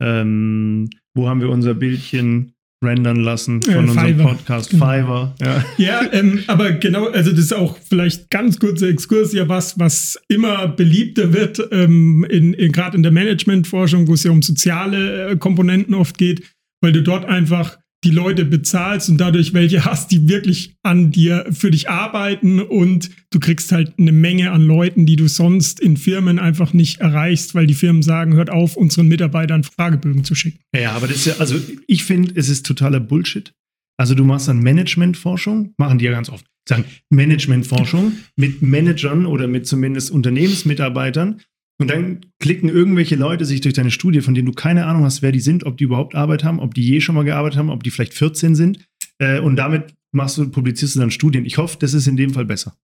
ähm, 0.00 0.88
wo 1.14 1.28
haben 1.28 1.40
wir 1.40 1.48
unser 1.48 1.74
Bildchen 1.74 2.52
rendern 2.82 3.16
lassen 3.16 3.62
von 3.62 3.74
äh, 3.74 3.78
unserem. 3.78 4.18
Podcast 4.18 4.70
genau. 4.70 4.86
Fiverr. 4.86 5.34
Ja, 5.40 5.64
ja 5.78 6.12
ähm, 6.12 6.40
aber 6.48 6.72
genau, 6.72 7.06
also 7.08 7.30
das 7.30 7.40
ist 7.40 7.54
auch 7.54 7.78
vielleicht 7.78 8.30
ganz 8.30 8.58
kurzer 8.58 8.88
Exkurs, 8.88 9.32
ja 9.32 9.48
was, 9.48 9.78
was 9.78 10.20
immer 10.28 10.68
beliebter 10.68 11.32
wird, 11.32 11.62
ähm, 11.70 12.26
in, 12.28 12.54
in 12.54 12.72
gerade 12.72 12.96
in 12.96 13.02
der 13.02 13.12
Managementforschung, 13.12 14.08
wo 14.08 14.14
es 14.14 14.24
ja 14.24 14.30
um 14.30 14.42
soziale 14.42 15.30
äh, 15.30 15.36
Komponenten 15.36 15.94
oft 15.94 16.18
geht 16.18 16.42
weil 16.82 16.92
du 16.92 17.02
dort 17.02 17.24
einfach 17.24 17.78
die 18.04 18.10
Leute 18.10 18.44
bezahlst 18.44 19.08
und 19.08 19.18
dadurch 19.18 19.54
welche 19.54 19.84
hast, 19.84 20.10
die 20.10 20.28
wirklich 20.28 20.74
an 20.82 21.12
dir 21.12 21.46
für 21.50 21.70
dich 21.70 21.88
arbeiten 21.88 22.60
und 22.60 23.10
du 23.30 23.38
kriegst 23.38 23.70
halt 23.70 23.94
eine 23.98 24.12
Menge 24.12 24.50
an 24.50 24.62
Leuten, 24.62 25.06
die 25.06 25.16
du 25.16 25.28
sonst 25.28 25.78
in 25.78 25.96
Firmen 25.96 26.38
einfach 26.38 26.72
nicht 26.72 27.00
erreichst, 27.00 27.54
weil 27.54 27.66
die 27.66 27.74
Firmen 27.74 28.02
sagen, 28.02 28.34
hört 28.34 28.50
auf, 28.50 28.76
unseren 28.76 29.06
Mitarbeitern 29.06 29.62
Fragebögen 29.62 30.24
zu 30.24 30.34
schicken. 30.34 30.58
Ja, 30.74 30.92
aber 30.92 31.06
das 31.06 31.18
ist 31.18 31.26
ja, 31.26 31.34
also 31.38 31.56
ich 31.86 32.04
finde, 32.04 32.32
es 32.34 32.48
ist 32.48 32.66
totaler 32.66 33.00
Bullshit. 33.00 33.54
Also 33.96 34.14
du 34.16 34.24
machst 34.24 34.48
dann 34.48 34.60
Managementforschung, 34.60 35.74
machen 35.76 35.98
die 35.98 36.06
ja 36.06 36.10
ganz 36.10 36.28
oft, 36.28 36.44
sagen 36.68 36.84
Managementforschung 37.10 38.14
mit 38.34 38.62
Managern 38.62 39.26
oder 39.26 39.46
mit 39.46 39.66
zumindest 39.68 40.10
Unternehmensmitarbeitern 40.10 41.40
und 41.82 41.90
dann 41.90 42.20
klicken 42.40 42.68
irgendwelche 42.68 43.16
Leute 43.16 43.44
sich 43.44 43.60
durch 43.60 43.74
deine 43.74 43.90
Studie, 43.90 44.20
von 44.20 44.34
denen 44.34 44.46
du 44.46 44.52
keine 44.52 44.86
Ahnung 44.86 45.04
hast, 45.04 45.22
wer 45.22 45.32
die 45.32 45.40
sind, 45.40 45.64
ob 45.64 45.76
die 45.76 45.84
überhaupt 45.84 46.14
Arbeit 46.14 46.44
haben, 46.44 46.60
ob 46.60 46.74
die 46.74 46.82
je 46.82 47.00
schon 47.00 47.14
mal 47.14 47.24
gearbeitet 47.24 47.58
haben, 47.58 47.70
ob 47.70 47.82
die 47.82 47.90
vielleicht 47.90 48.14
14 48.14 48.54
sind. 48.54 48.86
Äh, 49.18 49.40
und 49.40 49.56
damit 49.56 49.94
machst 50.12 50.38
du, 50.38 50.48
publizierst 50.48 50.96
du 50.96 51.00
dann 51.00 51.10
Studien. 51.10 51.44
Ich 51.44 51.58
hoffe, 51.58 51.76
das 51.80 51.94
ist 51.94 52.06
in 52.06 52.16
dem 52.16 52.30
Fall 52.30 52.44
besser. 52.44 52.76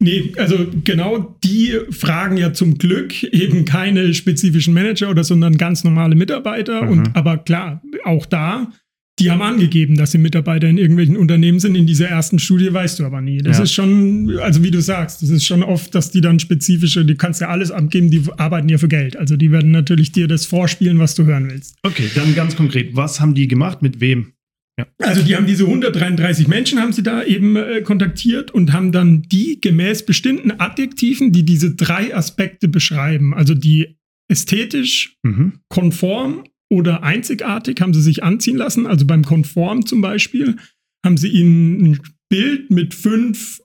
Nee, 0.00 0.32
also 0.36 0.66
genau 0.84 1.36
die 1.42 1.76
fragen 1.90 2.36
ja 2.36 2.52
zum 2.52 2.78
Glück 2.78 3.24
eben 3.24 3.64
keine 3.64 4.14
spezifischen 4.14 4.72
Manager 4.72 5.10
oder 5.10 5.24
sondern 5.24 5.58
ganz 5.58 5.82
normale 5.82 6.14
Mitarbeiter. 6.14 6.84
Mhm. 6.84 6.90
Und 6.90 7.16
aber 7.16 7.38
klar, 7.38 7.82
auch 8.04 8.24
da 8.26 8.72
die 9.18 9.30
haben 9.30 9.42
angegeben, 9.42 9.96
dass 9.96 10.12
sie 10.12 10.18
Mitarbeiter 10.18 10.68
in 10.68 10.78
irgendwelchen 10.78 11.16
Unternehmen 11.16 11.58
sind. 11.60 11.74
In 11.74 11.86
dieser 11.86 12.08
ersten 12.08 12.38
Studie 12.38 12.72
weißt 12.72 13.00
du 13.00 13.04
aber 13.04 13.20
nie. 13.20 13.38
Das 13.38 13.58
ja. 13.58 13.64
ist 13.64 13.72
schon, 13.72 14.38
also 14.40 14.62
wie 14.62 14.70
du 14.70 14.80
sagst, 14.80 15.22
das 15.22 15.30
ist 15.30 15.44
schon 15.44 15.62
oft, 15.62 15.94
dass 15.94 16.10
die 16.10 16.20
dann 16.20 16.38
spezifische, 16.38 17.04
die 17.04 17.16
kannst 17.16 17.40
ja 17.40 17.48
alles 17.48 17.70
abgeben, 17.70 18.10
die 18.10 18.22
arbeiten 18.36 18.68
ja 18.68 18.78
für 18.78 18.88
Geld. 18.88 19.16
Also 19.16 19.36
die 19.36 19.50
werden 19.50 19.70
natürlich 19.70 20.12
dir 20.12 20.28
das 20.28 20.46
vorspielen, 20.46 20.98
was 20.98 21.14
du 21.14 21.24
hören 21.24 21.50
willst. 21.50 21.76
Okay, 21.82 22.10
dann 22.14 22.34
ganz 22.34 22.56
konkret, 22.56 22.94
was 22.94 23.20
haben 23.20 23.34
die 23.34 23.48
gemacht, 23.48 23.82
mit 23.82 24.00
wem? 24.00 24.32
Ja. 24.78 24.86
Also 24.98 25.22
die 25.22 25.34
haben 25.34 25.46
diese 25.46 25.64
133 25.64 26.46
Menschen 26.46 26.78
haben 26.78 26.92
sie 26.92 27.02
da 27.02 27.24
eben 27.24 27.56
äh, 27.56 27.82
kontaktiert 27.82 28.52
und 28.52 28.72
haben 28.72 28.92
dann 28.92 29.22
die 29.22 29.60
gemäß 29.60 30.06
bestimmten 30.06 30.52
Adjektiven, 30.52 31.32
die 31.32 31.44
diese 31.44 31.74
drei 31.74 32.14
Aspekte 32.14 32.68
beschreiben, 32.68 33.34
also 33.34 33.54
die 33.54 33.96
ästhetisch, 34.28 35.16
mhm. 35.24 35.54
konform 35.68 36.44
oder 36.70 37.02
einzigartig 37.02 37.80
haben 37.80 37.94
sie 37.94 38.02
sich 38.02 38.22
anziehen 38.22 38.56
lassen. 38.56 38.86
Also 38.86 39.06
beim 39.06 39.24
Konform 39.24 39.86
zum 39.86 40.00
Beispiel 40.00 40.56
haben 41.04 41.16
sie 41.16 41.28
ihnen 41.28 41.84
ein 41.84 42.00
Bild 42.28 42.70
mit 42.70 42.94
fünf 42.94 43.60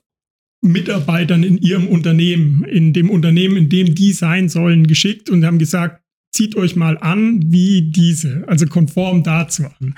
Mitarbeitern 0.62 1.42
in 1.42 1.58
ihrem 1.58 1.86
Unternehmen, 1.88 2.64
in 2.64 2.92
dem 2.94 3.10
Unternehmen, 3.10 3.56
in 3.56 3.68
dem 3.68 3.94
die 3.94 4.12
sein 4.12 4.48
sollen, 4.48 4.86
geschickt 4.86 5.28
und 5.28 5.44
haben 5.44 5.58
gesagt, 5.58 6.02
zieht 6.34 6.56
euch 6.56 6.74
mal 6.74 6.98
an 6.98 7.52
wie 7.52 7.82
diese, 7.82 8.48
also 8.48 8.66
konform 8.66 9.22
dazu 9.22 9.64
an. 9.78 9.94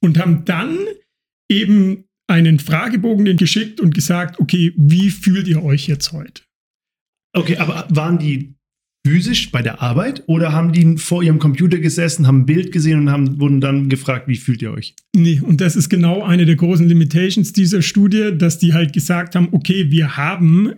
Und 0.00 0.18
haben 0.18 0.44
dann 0.44 0.76
eben 1.48 2.04
einen 2.28 2.58
Fragebogen 2.58 3.36
geschickt 3.36 3.80
und 3.80 3.94
gesagt, 3.94 4.38
okay, 4.38 4.74
wie 4.76 5.10
fühlt 5.10 5.48
ihr 5.48 5.62
euch 5.62 5.86
jetzt 5.86 6.12
heute? 6.12 6.42
Okay, 7.34 7.56
aber 7.56 7.86
waren 7.88 8.18
die 8.18 8.57
physisch 9.08 9.50
bei 9.50 9.62
der 9.62 9.80
Arbeit 9.80 10.22
oder 10.26 10.52
haben 10.52 10.72
die 10.72 10.98
vor 10.98 11.22
ihrem 11.22 11.38
Computer 11.38 11.78
gesessen, 11.78 12.26
haben 12.26 12.40
ein 12.40 12.46
Bild 12.46 12.72
gesehen 12.72 13.00
und 13.00 13.10
haben, 13.10 13.40
wurden 13.40 13.60
dann 13.60 13.88
gefragt, 13.88 14.28
wie 14.28 14.36
fühlt 14.36 14.60
ihr 14.60 14.70
euch? 14.70 14.94
Nee, 15.16 15.40
und 15.42 15.62
das 15.62 15.76
ist 15.76 15.88
genau 15.88 16.22
eine 16.22 16.44
der 16.44 16.56
großen 16.56 16.86
Limitations 16.86 17.54
dieser 17.54 17.80
Studie, 17.80 18.32
dass 18.36 18.58
die 18.58 18.74
halt 18.74 18.92
gesagt 18.92 19.34
haben, 19.34 19.48
okay, 19.52 19.90
wir 19.90 20.18
haben 20.18 20.74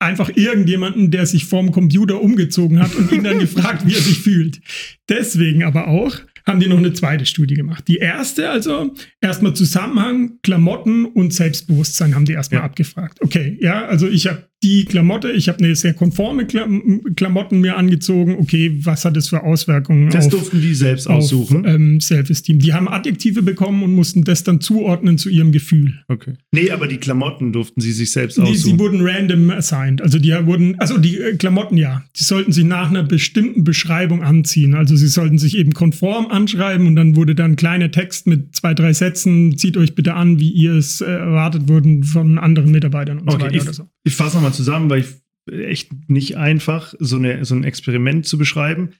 einfach 0.00 0.30
irgendjemanden, 0.34 1.12
der 1.12 1.26
sich 1.26 1.44
vorm 1.44 1.70
Computer 1.70 2.20
umgezogen 2.20 2.80
hat 2.80 2.94
und 2.96 3.12
ihn 3.12 3.22
dann 3.22 3.38
gefragt, 3.38 3.86
wie 3.86 3.94
er 3.94 4.00
sich 4.00 4.18
fühlt. 4.18 4.60
Deswegen 5.08 5.62
aber 5.62 5.86
auch 5.86 6.18
haben 6.46 6.60
die 6.60 6.66
noch 6.66 6.78
eine 6.78 6.92
zweite 6.92 7.24
Studie 7.24 7.54
gemacht. 7.54 7.88
Die 7.88 7.96
erste 7.96 8.50
also 8.50 8.92
erstmal 9.20 9.54
Zusammenhang 9.54 10.38
Klamotten 10.42 11.06
und 11.06 11.32
Selbstbewusstsein 11.32 12.14
haben 12.14 12.26
die 12.26 12.32
erstmal 12.32 12.60
ja. 12.60 12.64
abgefragt. 12.64 13.22
Okay, 13.22 13.56
ja, 13.60 13.86
also 13.86 14.08
ich 14.08 14.26
habe 14.26 14.46
die 14.64 14.86
Klamotte, 14.86 15.30
ich 15.30 15.48
habe 15.48 15.58
eine 15.58 15.76
sehr 15.76 15.92
konforme 15.92 16.46
Klamotten 16.46 17.60
mir 17.60 17.76
angezogen. 17.76 18.36
Okay, 18.38 18.78
was 18.82 19.04
hat 19.04 19.14
das 19.14 19.28
für 19.28 19.42
Auswirkungen? 19.42 20.08
Das 20.10 20.26
auf, 20.26 20.30
durften 20.32 20.62
die 20.62 20.74
selbst 20.74 21.06
aussuchen. 21.06 21.64
ähm, 21.66 22.00
Self-Esteem. 22.00 22.58
Die 22.58 22.72
haben 22.72 22.88
Adjektive 22.88 23.42
bekommen 23.42 23.82
und 23.82 23.94
mussten 23.94 24.24
das 24.24 24.42
dann 24.42 24.62
zuordnen 24.62 25.18
zu 25.18 25.28
ihrem 25.28 25.52
Gefühl. 25.52 25.92
Okay. 26.08 26.34
Nee, 26.52 26.70
aber 26.70 26.88
die 26.88 26.96
Klamotten 26.96 27.52
durften 27.52 27.82
sie 27.82 27.92
sich 27.92 28.10
selbst 28.10 28.38
aussuchen. 28.40 28.54
Die, 28.54 28.58
sie 28.58 28.78
wurden 28.78 29.00
random 29.02 29.50
assigned. 29.50 30.00
Also 30.00 30.18
die 30.18 30.32
wurden, 30.46 30.80
also 30.80 30.96
die 30.96 31.18
äh, 31.18 31.36
Klamotten 31.36 31.76
ja, 31.76 32.02
die 32.18 32.24
sollten 32.24 32.50
sich 32.50 32.64
nach 32.64 32.88
einer 32.88 33.02
bestimmten 33.02 33.64
Beschreibung 33.64 34.22
anziehen. 34.22 34.74
Also 34.74 34.96
sie 34.96 35.08
sollten 35.08 35.36
sich 35.36 35.58
eben 35.58 35.74
konform 35.74 36.28
anschreiben 36.28 36.86
und 36.86 36.96
dann 36.96 37.16
wurde 37.16 37.34
dann 37.34 37.52
ein 37.52 37.56
kleiner 37.56 37.90
Text 37.90 38.26
mit 38.26 38.56
zwei, 38.56 38.72
drei 38.72 38.94
Sätzen, 38.94 39.58
zieht 39.58 39.76
euch 39.76 39.94
bitte 39.94 40.14
an, 40.14 40.40
wie 40.40 40.50
ihr 40.50 40.72
es 40.72 41.02
äh, 41.02 41.04
erwartet 41.04 41.68
wurden 41.68 42.02
von 42.02 42.38
anderen 42.38 42.70
Mitarbeitern 42.70 43.18
und 43.18 43.28
okay, 43.28 43.36
so 43.36 43.44
weiter 43.44 43.56
ich, 43.56 43.62
oder 43.62 43.72
so. 43.74 43.88
Ich 44.04 44.14
fasse 44.16 44.36
nochmal 44.36 44.54
zusammen, 44.54 44.90
weil 44.90 45.00
ich 45.00 45.14
echt 45.50 46.08
nicht 46.08 46.36
einfach, 46.36 46.94
so, 46.98 47.16
eine, 47.16 47.44
so 47.44 47.54
ein 47.54 47.64
Experiment 47.64 48.26
zu 48.26 48.38
beschreiben. 48.38 48.94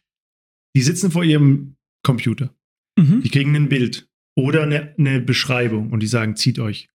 Die 0.76 0.82
sitzen 0.82 1.10
vor 1.10 1.24
ihrem 1.24 1.76
Computer. 2.02 2.54
Mhm. 2.98 3.22
Die 3.22 3.30
kriegen 3.30 3.54
ein 3.54 3.68
Bild 3.68 4.08
oder 4.36 4.62
eine, 4.62 4.94
eine 4.98 5.20
Beschreibung 5.20 5.90
und 5.90 6.00
die 6.00 6.06
sagen, 6.06 6.36
zieht 6.36 6.58
euch 6.58 6.88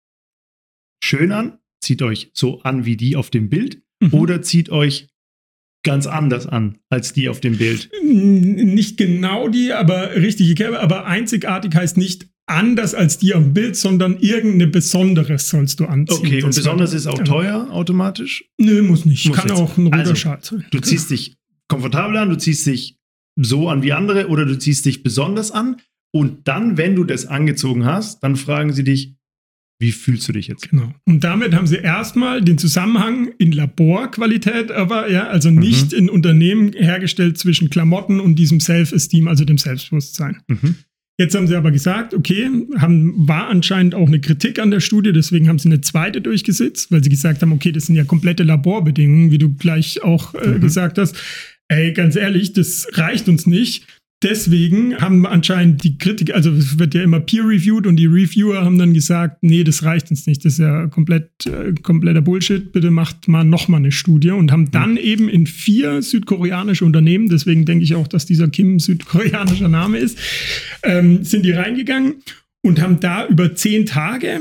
schön 1.02 1.32
an, 1.32 1.58
zieht 1.80 2.02
euch 2.02 2.30
so 2.34 2.62
an 2.62 2.84
wie 2.84 2.96
die 2.96 3.16
auf 3.16 3.30
dem 3.30 3.48
Bild 3.48 3.82
mhm. 4.00 4.14
oder 4.14 4.42
zieht 4.42 4.70
euch 4.70 5.08
ganz 5.84 6.06
anders 6.06 6.46
an 6.46 6.78
als 6.90 7.12
die 7.12 7.28
auf 7.28 7.40
dem 7.40 7.56
Bild. 7.56 7.90
Nicht 8.02 8.96
genau 8.96 9.48
die, 9.48 9.72
aber 9.72 10.16
richtige 10.16 10.54
Kerbe, 10.54 10.80
aber 10.80 11.06
einzigartig 11.06 11.74
heißt 11.74 11.96
nicht 11.96 12.28
anders 12.48 12.94
als 12.94 13.18
die 13.18 13.34
auf 13.34 13.42
dem 13.42 13.54
Bild, 13.54 13.76
sondern 13.76 14.18
irgendeine 14.18 14.66
Besonderes 14.66 15.48
sollst 15.48 15.80
du 15.80 15.86
anziehen. 15.86 16.18
Okay, 16.18 16.42
und 16.42 16.54
besonders 16.54 16.92
ist 16.92 17.06
auch 17.06 17.22
teuer 17.22 17.68
automatisch? 17.70 18.44
Nö, 18.58 18.82
muss 18.82 19.04
nicht. 19.04 19.26
Muss 19.26 19.36
Kann 19.36 19.48
jetzt. 19.48 19.58
auch 19.58 19.76
ein 19.76 19.86
roter 19.86 19.98
also, 19.98 20.14
Schal 20.14 20.38
sein. 20.42 20.64
Du 20.70 20.80
ziehst 20.80 21.10
dich 21.10 21.36
komfortabel 21.68 22.16
an, 22.16 22.30
du 22.30 22.36
ziehst 22.36 22.66
dich 22.66 22.96
so 23.36 23.68
an 23.68 23.82
wie 23.82 23.92
andere 23.92 24.28
oder 24.28 24.44
du 24.44 24.58
ziehst 24.58 24.84
dich 24.84 25.02
besonders 25.02 25.50
an 25.50 25.76
und 26.12 26.48
dann, 26.48 26.76
wenn 26.76 26.96
du 26.96 27.04
das 27.04 27.26
angezogen 27.26 27.84
hast, 27.84 28.22
dann 28.22 28.36
fragen 28.36 28.72
sie 28.72 28.84
dich, 28.84 29.14
wie 29.80 29.92
fühlst 29.92 30.26
du 30.28 30.32
dich 30.32 30.48
jetzt? 30.48 30.70
Genau. 30.70 30.92
Und 31.04 31.22
damit 31.22 31.54
haben 31.54 31.68
sie 31.68 31.76
erstmal 31.76 32.42
den 32.42 32.58
Zusammenhang 32.58 33.28
in 33.38 33.52
Laborqualität, 33.52 34.72
aber 34.72 35.08
ja, 35.08 35.28
also 35.28 35.50
nicht 35.50 35.92
mhm. 35.92 35.98
in 35.98 36.10
Unternehmen 36.10 36.72
hergestellt 36.72 37.38
zwischen 37.38 37.70
Klamotten 37.70 38.18
und 38.18 38.36
diesem 38.36 38.58
Self-Esteem, 38.58 39.28
also 39.28 39.44
dem 39.44 39.58
Selbstbewusstsein. 39.58 40.38
Mhm. 40.48 40.76
Jetzt 41.20 41.34
haben 41.34 41.48
sie 41.48 41.56
aber 41.56 41.72
gesagt, 41.72 42.14
okay, 42.14 42.48
haben, 42.76 43.26
war 43.26 43.48
anscheinend 43.48 43.96
auch 43.96 44.06
eine 44.06 44.20
Kritik 44.20 44.60
an 44.60 44.70
der 44.70 44.78
Studie, 44.78 45.12
deswegen 45.12 45.48
haben 45.48 45.58
sie 45.58 45.68
eine 45.68 45.80
zweite 45.80 46.20
durchgesetzt, 46.20 46.92
weil 46.92 47.02
sie 47.02 47.10
gesagt 47.10 47.42
haben, 47.42 47.52
okay, 47.52 47.72
das 47.72 47.86
sind 47.86 47.96
ja 47.96 48.04
komplette 48.04 48.44
Laborbedingungen, 48.44 49.32
wie 49.32 49.38
du 49.38 49.52
gleich 49.52 50.04
auch 50.04 50.34
äh, 50.34 50.46
mhm. 50.46 50.60
gesagt 50.60 50.96
hast. 50.96 51.16
Ey, 51.66 51.92
ganz 51.92 52.14
ehrlich, 52.14 52.52
das 52.52 52.86
reicht 52.92 53.28
uns 53.28 53.46
nicht. 53.46 53.97
Deswegen 54.24 54.96
haben 54.96 55.26
anscheinend 55.26 55.84
die 55.84 55.96
Kritik, 55.96 56.34
also 56.34 56.50
es 56.50 56.76
wird 56.76 56.92
ja 56.92 57.04
immer 57.04 57.20
peer-reviewed 57.20 57.86
und 57.86 57.94
die 57.94 58.06
Reviewer 58.06 58.64
haben 58.64 58.76
dann 58.76 58.92
gesagt, 58.92 59.44
nee, 59.44 59.62
das 59.62 59.84
reicht 59.84 60.10
uns 60.10 60.26
nicht, 60.26 60.44
das 60.44 60.54
ist 60.54 60.58
ja 60.58 60.88
komplett, 60.88 61.46
äh, 61.46 61.72
kompletter 61.82 62.20
Bullshit, 62.20 62.72
bitte 62.72 62.90
macht 62.90 63.28
mal 63.28 63.44
nochmal 63.44 63.78
eine 63.78 63.92
Studie 63.92 64.32
und 64.32 64.50
haben 64.50 64.72
dann 64.72 64.96
eben 64.96 65.28
in 65.28 65.46
vier 65.46 66.02
südkoreanische 66.02 66.84
Unternehmen, 66.84 67.28
deswegen 67.28 67.64
denke 67.64 67.84
ich 67.84 67.94
auch, 67.94 68.08
dass 68.08 68.26
dieser 68.26 68.48
Kim 68.48 68.80
südkoreanischer 68.80 69.68
Name 69.68 69.98
ist, 69.98 70.18
ähm, 70.82 71.22
sind 71.22 71.44
die 71.44 71.52
reingegangen 71.52 72.14
und 72.62 72.80
haben 72.80 72.98
da 72.98 73.24
über 73.28 73.54
zehn 73.54 73.86
Tage 73.86 74.40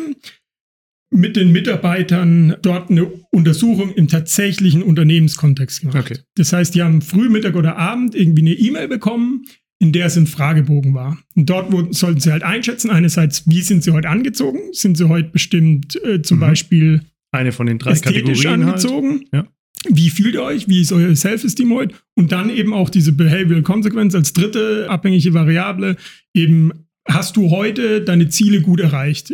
mit 1.12 1.36
den 1.36 1.52
Mitarbeitern 1.52 2.56
dort 2.64 2.90
eine 2.90 3.06
Untersuchung 3.32 3.94
im 3.94 4.08
tatsächlichen 4.08 4.82
Unternehmenskontext 4.82 5.82
gemacht. 5.82 5.98
Okay. 5.98 6.20
Das 6.36 6.52
heißt, 6.52 6.74
die 6.74 6.82
haben 6.82 7.02
früh, 7.02 7.30
Mittag 7.30 7.56
oder 7.56 7.78
Abend 7.78 8.16
irgendwie 8.16 8.42
eine 8.42 8.54
E-Mail 8.54 8.88
bekommen, 8.88 9.46
in 9.80 9.92
der 9.92 10.08
es 10.08 10.18
ein 10.18 10.28
Fragebogen 10.28 10.94
war. 10.94 11.18
Und 11.36 11.50
dort 11.50 11.72
wurden, 11.72 11.94
sollten 11.94 12.20
sie 12.20 12.32
halt 12.32 12.44
einschätzen, 12.44 12.90
einerseits, 12.90 13.48
wie 13.48 13.62
sind 13.62 13.84
sie 13.84 13.92
heute 13.92 14.10
angezogen? 14.10 14.60
Sind 14.72 14.98
sie 14.98 15.08
heute 15.08 15.30
bestimmt 15.30 16.02
äh, 16.04 16.22
zum 16.22 16.38
mhm. 16.38 16.42
Beispiel 16.42 17.02
eine 17.32 17.52
von 17.52 17.68
den 17.68 17.78
drei 17.78 17.92
ästhetisch 17.92 18.22
Kategorien 18.22 18.66
halt. 18.66 18.76
angezogen? 18.76 19.10
Halt. 19.10 19.28
Ja. 19.34 19.48
Wie 19.90 20.10
fühlt 20.10 20.34
ihr 20.34 20.44
euch? 20.44 20.68
Wie 20.68 20.82
ist 20.82 20.92
euer 20.92 21.16
Self-Esteem 21.16 21.74
heute? 21.74 21.96
Und 22.16 22.32
dann 22.32 22.50
eben 22.50 22.74
auch 22.74 22.90
diese 22.90 23.12
Behavioral 23.12 23.62
Consequence 23.62 24.16
als 24.16 24.34
dritte 24.34 24.88
abhängige 24.90 25.34
Variable. 25.34 25.98
Eben, 26.34 26.72
hast 27.08 27.38
du 27.38 27.52
heute 27.52 28.02
deine 28.02 28.30
Ziele 28.30 28.62
gut 28.62 28.80
erreicht 28.80 29.34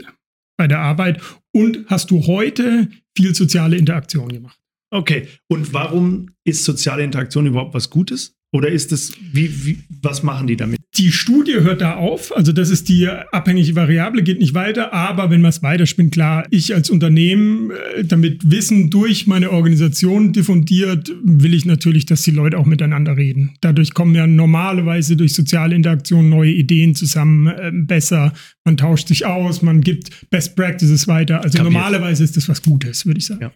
bei 0.57 0.67
der 0.67 0.79
Arbeit? 0.79 1.21
Und 1.53 1.85
hast 1.87 2.11
du 2.11 2.27
heute 2.27 2.89
viel 3.17 3.33
soziale 3.33 3.77
Interaktion 3.77 4.27
gemacht? 4.27 4.59
Okay, 4.91 5.27
und 5.47 5.73
warum 5.73 6.31
ist 6.43 6.65
soziale 6.65 7.03
Interaktion 7.03 7.47
überhaupt 7.47 7.73
was 7.73 7.89
Gutes? 7.89 8.35
Oder 8.53 8.69
ist 8.69 8.91
das, 8.91 9.11
wie, 9.31 9.65
wie, 9.65 9.79
was 10.03 10.21
machen 10.21 10.45
die 10.45 10.55
damit? 10.55 10.79
Die 10.95 11.11
Studie 11.11 11.55
hört 11.61 11.81
da 11.81 11.95
auf, 11.95 12.35
also 12.37 12.51
das 12.51 12.69
ist 12.69 12.87
die 12.87 13.07
abhängige 13.07 13.75
Variable, 13.75 14.21
geht 14.21 14.37
nicht 14.37 14.53
weiter, 14.53 14.93
aber 14.93 15.31
wenn 15.31 15.41
man 15.41 15.49
es 15.49 15.63
weiterspinnt, 15.63 16.13
klar, 16.13 16.45
ich 16.51 16.75
als 16.75 16.91
Unternehmen, 16.91 17.71
äh, 17.71 18.03
damit 18.03 18.51
Wissen 18.51 18.91
durch 18.91 19.25
meine 19.25 19.49
Organisation 19.49 20.33
diffundiert, 20.33 21.11
will 21.23 21.55
ich 21.55 21.65
natürlich, 21.65 22.05
dass 22.05 22.21
die 22.21 22.29
Leute 22.29 22.59
auch 22.59 22.67
miteinander 22.67 23.17
reden. 23.17 23.55
Dadurch 23.61 23.95
kommen 23.95 24.13
ja 24.13 24.27
normalerweise 24.27 25.17
durch 25.17 25.33
soziale 25.33 25.73
Interaktion 25.73 26.29
neue 26.29 26.51
Ideen 26.51 26.93
zusammen, 26.93 27.47
äh, 27.47 27.71
besser, 27.73 28.33
man 28.65 28.77
tauscht 28.77 29.07
sich 29.07 29.25
aus, 29.25 29.63
man 29.63 29.81
gibt 29.81 30.29
Best 30.29 30.55
Practices 30.55 31.07
weiter. 31.07 31.41
Also 31.41 31.57
Kapiert. 31.57 31.73
normalerweise 31.73 32.23
ist 32.23 32.37
das 32.37 32.47
was 32.47 32.61
Gutes, 32.61 33.07
würde 33.07 33.17
ich 33.17 33.25
sagen. 33.25 33.41
Ja. 33.41 33.51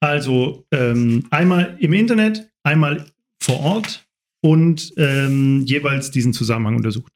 Also 0.00 0.66
ähm, 0.72 1.22
einmal 1.30 1.76
im 1.78 1.92
Internet, 1.92 2.48
einmal 2.64 3.06
vor 3.42 3.60
Ort 3.60 4.06
und 4.40 4.92
ähm, 4.96 5.64
jeweils 5.66 6.10
diesen 6.10 6.32
Zusammenhang 6.32 6.76
untersucht. 6.76 7.12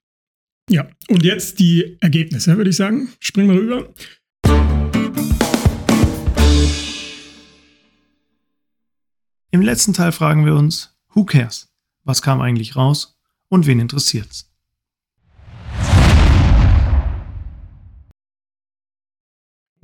Ja, 0.69 0.89
und 1.09 1.23
jetzt 1.23 1.61
die 1.61 1.97
Ergebnisse, 2.01 2.57
würde 2.57 2.71
ich 2.71 2.77
sagen. 2.77 3.09
Springen 3.21 3.51
wir 3.51 3.61
rüber. 3.61 3.95
Im 9.53 9.63
letzten 9.63 9.93
Teil 9.93 10.13
fragen 10.13 10.45
wir 10.45 10.55
uns, 10.55 10.97
who 11.15 11.25
cares? 11.25 11.69
Was 12.05 12.21
kam 12.21 12.41
eigentlich 12.41 12.77
raus 12.77 13.17
und 13.49 13.67
wen 13.67 13.81
interessiert's? 13.81 14.53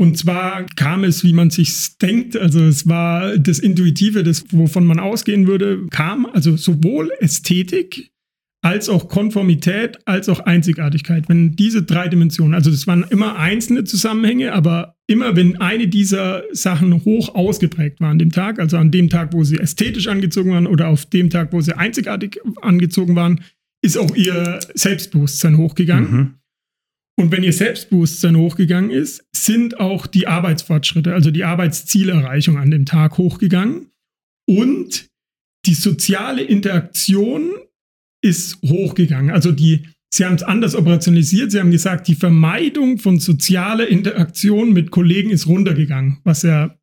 Und 0.03 0.19
zwar 0.19 0.67
kam 0.75 1.05
es, 1.05 1.23
wie 1.23 1.33
man 1.33 1.51
sich 1.51 1.97
denkt, 1.99 2.37
also 2.37 2.61
es 2.65 2.89
war 2.89 3.39
das 3.39 3.61
Intuitive, 3.61 4.25
das, 4.25 4.45
wovon 4.51 4.85
man 4.85 4.99
ausgehen 4.99 5.47
würde, 5.47 5.87
kam, 5.93 6.27
also 6.27 6.57
sowohl 6.57 7.13
Ästhetik 7.21 8.11
als 8.63 8.89
auch 8.89 9.09
Konformität, 9.09 10.01
als 10.05 10.29
auch 10.29 10.41
Einzigartigkeit. 10.41 11.29
Wenn 11.29 11.55
diese 11.55 11.85
drei 11.85 12.09
Dimensionen, 12.09 12.53
also 12.53 12.73
das 12.73 12.89
waren 12.89 13.05
immer 13.11 13.37
einzelne 13.37 13.85
Zusammenhänge, 13.85 14.55
aber 14.55 14.97
immer 15.07 15.37
wenn 15.37 15.61
eine 15.61 15.87
dieser 15.87 16.43
Sachen 16.51 17.05
hoch 17.05 17.37
ausgeprägt 17.37 18.01
war 18.01 18.11
an 18.11 18.19
dem 18.19 18.33
Tag, 18.33 18.59
also 18.59 18.79
an 18.79 18.91
dem 18.91 19.09
Tag, 19.09 19.33
wo 19.33 19.45
sie 19.45 19.61
ästhetisch 19.61 20.09
angezogen 20.09 20.51
waren 20.51 20.67
oder 20.67 20.89
auf 20.89 21.07
dem 21.07 21.31
Tag, 21.31 21.53
wo 21.53 21.61
sie 21.61 21.79
einzigartig 21.79 22.41
angezogen 22.61 23.15
waren, 23.15 23.41
ist 23.83 23.97
auch 23.97 24.17
ihr 24.17 24.59
Selbstbewusstsein 24.75 25.59
hochgegangen. 25.59 26.11
Mhm. 26.11 26.35
Und 27.19 27.31
wenn 27.31 27.43
ihr 27.43 27.53
Selbstbewusstsein 27.53 28.37
hochgegangen 28.37 28.91
ist, 28.91 29.25
sind 29.35 29.79
auch 29.79 30.07
die 30.07 30.27
Arbeitsfortschritte, 30.27 31.13
also 31.13 31.31
die 31.31 31.45
Arbeitszielerreichung 31.45 32.57
an 32.57 32.71
dem 32.71 32.87
Tag 32.87 33.19
hochgegangen. 33.19 33.91
Und 34.49 35.09
die 35.67 35.75
soziale 35.75 36.43
Interaktion 36.43 37.51
ist 38.25 38.61
hochgegangen. 38.63 39.31
Also 39.31 39.53
die, 39.53 39.87
sie 40.13 40.25
haben 40.25 40.37
es 40.37 40.43
anders 40.43 40.75
operationalisiert. 40.75 41.53
Sie 41.53 41.61
haben 41.61 41.71
gesagt, 41.71 42.09
die 42.09 42.15
Vermeidung 42.15 42.99
von 42.99 43.21
sozialer 43.21 43.87
Interaktion 43.89 44.73
mit 44.73 44.91
Kollegen 44.91 45.31
ist 45.31 45.47
runtergegangen, 45.47 46.19
was 46.25 46.43
ja 46.43 46.77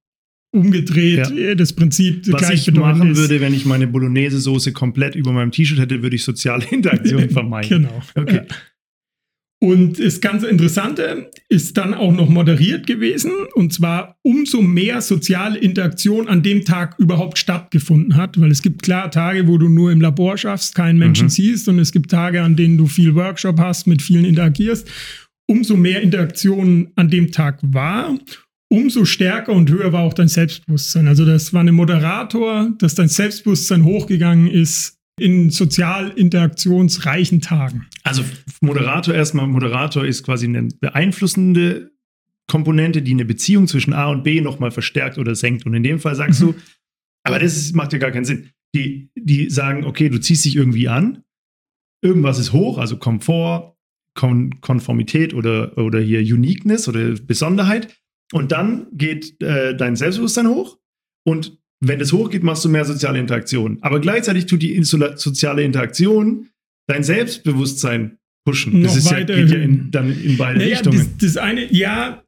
umgedreht 0.51 1.31
ja. 1.31 1.55
das 1.55 1.73
Prinzip 1.73 2.27
Was 2.31 2.49
ich 2.49 2.71
machen 2.73 3.11
ist. 3.11 3.17
würde, 3.17 3.39
wenn 3.39 3.53
ich 3.53 3.65
meine 3.65 3.87
Bolognese-Soße 3.87 4.73
komplett 4.73 5.15
über 5.15 5.31
meinem 5.31 5.51
T-Shirt 5.51 5.79
hätte, 5.79 6.01
würde 6.01 6.15
ich 6.15 6.23
soziale 6.23 6.65
Interaktion 6.71 7.29
vermeiden. 7.29 7.83
genau. 7.83 8.01
Okay. 8.15 8.35
Ja. 8.47 8.55
Und 9.61 9.99
das 9.99 10.21
ganz 10.21 10.43
Interessante 10.43 11.29
ist 11.49 11.75
dann 11.75 11.93
auch 11.93 12.13
noch 12.13 12.29
moderiert 12.29 12.87
gewesen, 12.87 13.31
und 13.55 13.73
zwar 13.73 14.15
umso 14.21 14.61
mehr 14.61 15.01
soziale 15.01 15.59
Interaktion 15.59 16.29
an 16.29 16.43
dem 16.43 16.63
Tag 16.63 16.95
überhaupt 16.97 17.37
stattgefunden 17.37 18.15
hat, 18.15 18.39
weil 18.39 18.51
es 18.51 18.61
gibt 18.61 18.83
klar 18.83 19.11
Tage, 19.11 19.47
wo 19.47 19.57
du 19.57 19.67
nur 19.67 19.91
im 19.91 19.99
Labor 19.99 20.37
schaffst, 20.37 20.75
keinen 20.75 20.97
Menschen 20.97 21.25
mhm. 21.25 21.31
siehst, 21.31 21.67
und 21.67 21.77
es 21.77 21.91
gibt 21.91 22.09
Tage, 22.09 22.41
an 22.41 22.55
denen 22.55 22.77
du 22.77 22.87
viel 22.87 23.15
Workshop 23.15 23.59
hast, 23.59 23.85
mit 23.85 24.01
vielen 24.01 24.23
interagierst. 24.23 24.87
Umso 25.45 25.75
mehr 25.75 26.01
Interaktion 26.01 26.91
an 26.95 27.09
dem 27.09 27.31
Tag 27.31 27.59
war, 27.61 28.17
umso 28.71 29.03
stärker 29.03 29.51
und 29.51 29.69
höher 29.69 29.91
war 29.91 30.03
auch 30.03 30.13
dein 30.13 30.27
Selbstbewusstsein. 30.29 31.07
Also 31.07 31.25
das 31.25 31.53
war 31.53 31.61
ein 31.61 31.73
Moderator, 31.73 32.71
dass 32.77 32.95
dein 32.95 33.09
Selbstbewusstsein 33.09 33.83
hochgegangen 33.83 34.47
ist 34.47 34.98
in 35.19 35.49
sozial 35.49 36.09
interaktionsreichen 36.09 37.41
Tagen. 37.41 37.87
Also 38.03 38.23
Moderator 38.61 39.13
erstmal, 39.13 39.47
Moderator 39.47 40.05
ist 40.05 40.23
quasi 40.23 40.45
eine 40.45 40.67
beeinflussende 40.79 41.91
Komponente, 42.47 43.01
die 43.01 43.11
eine 43.11 43.25
Beziehung 43.25 43.67
zwischen 43.67 43.93
A 43.93 44.07
und 44.09 44.23
B 44.23 44.41
nochmal 44.41 44.71
verstärkt 44.71 45.17
oder 45.17 45.35
senkt. 45.35 45.65
Und 45.65 45.73
in 45.73 45.83
dem 45.83 45.99
Fall 45.99 46.15
sagst 46.15 46.41
mhm. 46.41 46.47
du, 46.47 46.55
aber 47.23 47.39
das 47.39 47.55
ist, 47.55 47.75
macht 47.75 47.93
ja 47.93 47.99
gar 47.99 48.11
keinen 48.11 48.25
Sinn. 48.25 48.49
Die, 48.75 49.11
die 49.15 49.49
sagen, 49.49 49.85
okay, 49.85 50.09
du 50.09 50.19
ziehst 50.19 50.45
dich 50.45 50.55
irgendwie 50.55 50.87
an, 50.87 51.23
irgendwas 52.01 52.39
ist 52.39 52.53
hoch, 52.53 52.77
also 52.77 52.97
Komfort, 52.97 53.75
Kon 54.15 54.59
Konformität 54.61 55.33
oder, 55.33 55.77
oder 55.77 55.99
hier 55.99 56.19
Uniqueness 56.19 56.87
oder 56.87 57.13
Besonderheit. 57.21 57.95
Und 58.31 58.51
dann 58.51 58.87
geht 58.91 59.41
äh, 59.41 59.75
dein 59.75 59.95
Selbstbewusstsein 59.95 60.47
hoch 60.47 60.77
und 61.23 61.58
wenn 61.81 62.01
es 62.01 62.11
hochgeht, 62.11 62.43
machst 62.43 62.65
du 62.65 62.69
mehr 62.69 62.85
soziale 62.85 63.19
Interaktion. 63.19 63.77
Aber 63.81 63.99
gleichzeitig 63.99 64.45
tut 64.45 64.61
die 64.61 64.81
soziale 64.83 65.63
Interaktion 65.63 66.49
dein 66.87 67.03
Selbstbewusstsein 67.03 68.17
pushen. 68.45 68.81
Das 68.83 68.95
ist 68.95 69.09
ja, 69.09 69.23
geht 69.23 69.49
ja 69.49 69.57
in, 69.57 69.91
dann 69.91 70.11
in 70.11 70.37
beide 70.37 70.59
naja, 70.59 70.71
Richtungen. 70.71 70.97
Das, 70.97 71.33
das, 71.33 71.37
eine, 71.37 71.71
ja, 71.71 72.23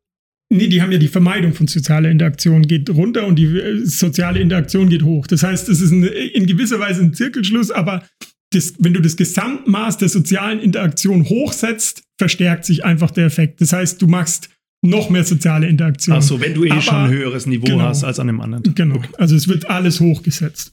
nee, 0.50 0.68
die 0.68 0.82
haben 0.82 0.92
ja 0.92 1.00
die 1.00 1.08
Vermeidung 1.08 1.54
von 1.54 1.68
sozialer 1.68 2.10
Interaktion 2.10 2.64
geht 2.64 2.90
runter 2.90 3.26
und 3.28 3.38
die 3.38 3.46
äh, 3.46 3.86
soziale 3.86 4.40
Interaktion 4.40 4.90
geht 4.90 5.04
hoch. 5.04 5.28
Das 5.28 5.44
heißt, 5.44 5.68
es 5.70 5.82
ist 5.82 5.92
ein, 5.92 6.04
in 6.04 6.46
gewisser 6.46 6.80
Weise 6.80 7.02
ein 7.02 7.14
Zirkelschluss, 7.14 7.72
aber 7.72 8.06
das, 8.54 8.76
wenn 8.80 8.94
du 8.94 9.02
das 9.02 9.16
Gesamtmaß 9.16 9.98
der 9.98 10.10
sozialen 10.10 10.60
Interaktion 10.60 11.28
hochsetzt, 11.28 12.04
verstärkt 12.18 12.66
sich 12.66 12.86
einfach 12.86 13.12
der 13.12 13.26
Effekt. 13.26 13.62
Das 13.62 13.74
heißt, 13.74 14.02
du 14.02 14.08
machst 14.08 14.50
noch 14.84 15.10
mehr 15.10 15.24
soziale 15.24 15.68
Interaktion. 15.68 16.18
Ach 16.18 16.22
so, 16.22 16.40
wenn 16.42 16.54
du 16.54 16.66
eh 16.66 16.72
Aber, 16.72 16.82
schon 16.82 16.96
ein 16.96 17.12
höheres 17.12 17.46
Niveau 17.46 17.66
genau, 17.66 17.84
hast 17.84 18.04
als 18.04 18.20
an 18.20 18.28
dem 18.28 18.42
anderen. 18.42 18.74
Genau. 18.76 18.96
Okay. 18.96 19.10
Also 19.18 19.36
es 19.36 19.48
wird 19.48 19.70
alles 19.70 20.00
hochgesetzt. 20.00 20.72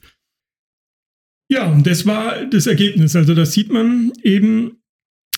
Ja, 1.51 1.67
und 1.71 1.85
das 1.85 2.05
war 2.05 2.45
das 2.45 2.67
Ergebnis. 2.67 3.15
Also 3.15 3.33
das 3.33 3.53
sieht 3.53 3.71
man 3.71 4.11
eben, 4.23 4.77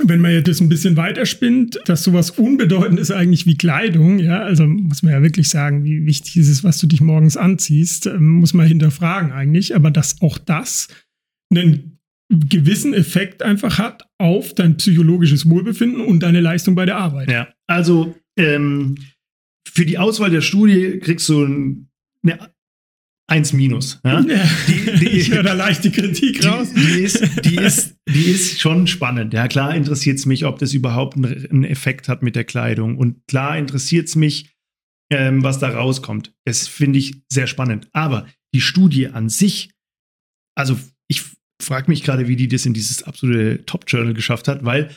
wenn 0.03 0.19
man 0.19 0.31
jetzt 0.31 0.47
das 0.47 0.61
ein 0.61 0.69
bisschen 0.69 0.97
weiterspinnt, 0.97 1.79
dass 1.85 2.03
sowas 2.03 2.31
Unbedeutendes 2.31 3.11
eigentlich 3.11 3.45
wie 3.45 3.55
Kleidung, 3.55 4.19
ja, 4.19 4.41
also 4.41 4.65
muss 4.65 5.03
man 5.03 5.13
ja 5.13 5.21
wirklich 5.21 5.49
sagen, 5.49 5.83
wie 5.83 6.05
wichtig 6.05 6.37
ist 6.37 6.49
es, 6.49 6.63
was 6.63 6.79
du 6.79 6.87
dich 6.87 7.01
morgens 7.01 7.37
anziehst, 7.37 8.07
ähm, 8.07 8.27
muss 8.27 8.53
man 8.53 8.67
hinterfragen 8.67 9.31
eigentlich, 9.31 9.75
aber 9.75 9.91
dass 9.91 10.21
auch 10.21 10.37
das 10.37 10.87
einen 11.53 11.99
gewissen 12.29 12.93
Effekt 12.93 13.43
einfach 13.43 13.77
hat 13.77 14.07
auf 14.17 14.53
dein 14.53 14.77
psychologisches 14.77 15.49
Wohlbefinden 15.49 16.01
und 16.01 16.23
deine 16.23 16.39
Leistung 16.39 16.75
bei 16.75 16.85
der 16.85 16.97
Arbeit. 16.97 17.29
Ja, 17.29 17.49
also 17.67 18.15
ähm, 18.37 18.95
für 19.67 19.85
die 19.85 19.97
Auswahl 19.97 20.29
der 20.29 20.41
Studie 20.41 20.99
kriegst 20.99 21.27
du 21.29 21.43
ein, 21.43 21.89
eine 22.23 22.51
1 23.31 23.53
minus. 23.53 24.01
Ja? 24.03 24.19
ja. 24.19 24.49
Die, 24.67 24.99
die, 24.99 25.07
ich 25.19 25.31
höre 25.31 25.43
da 25.43 25.53
leicht 25.53 25.83
die 25.85 25.91
Kritik 25.91 26.45
raus. 26.45 26.73
Die, 26.73 26.81
die, 26.81 27.01
ist, 27.01 27.45
die, 27.45 27.55
ist, 27.55 27.95
die 28.07 28.25
ist 28.25 28.59
schon 28.59 28.87
spannend. 28.87 29.33
Ja, 29.33 29.47
klar 29.47 29.73
interessiert 29.73 30.19
es 30.19 30.25
mich, 30.25 30.45
ob 30.45 30.59
das 30.59 30.73
überhaupt 30.73 31.15
einen 31.15 31.63
Effekt 31.63 32.09
hat 32.09 32.23
mit 32.23 32.35
der 32.35 32.43
Kleidung. 32.43 32.97
Und 32.97 33.25
klar 33.27 33.57
interessiert 33.57 34.09
es 34.09 34.15
mich, 34.15 34.53
ähm, 35.11 35.43
was 35.43 35.59
da 35.59 35.69
rauskommt. 35.69 36.33
Das 36.45 36.67
finde 36.67 36.99
ich 36.99 37.23
sehr 37.31 37.47
spannend. 37.47 37.89
Aber 37.93 38.27
die 38.53 38.61
Studie 38.61 39.07
an 39.07 39.29
sich, 39.29 39.71
also 40.55 40.77
ich 41.07 41.23
frage 41.61 41.89
mich 41.89 42.03
gerade, 42.03 42.27
wie 42.27 42.35
die 42.35 42.49
das 42.49 42.65
in 42.65 42.73
dieses 42.73 43.03
absolute 43.03 43.65
Top-Journal 43.65 44.13
geschafft 44.13 44.49
hat, 44.49 44.65
weil 44.65 44.89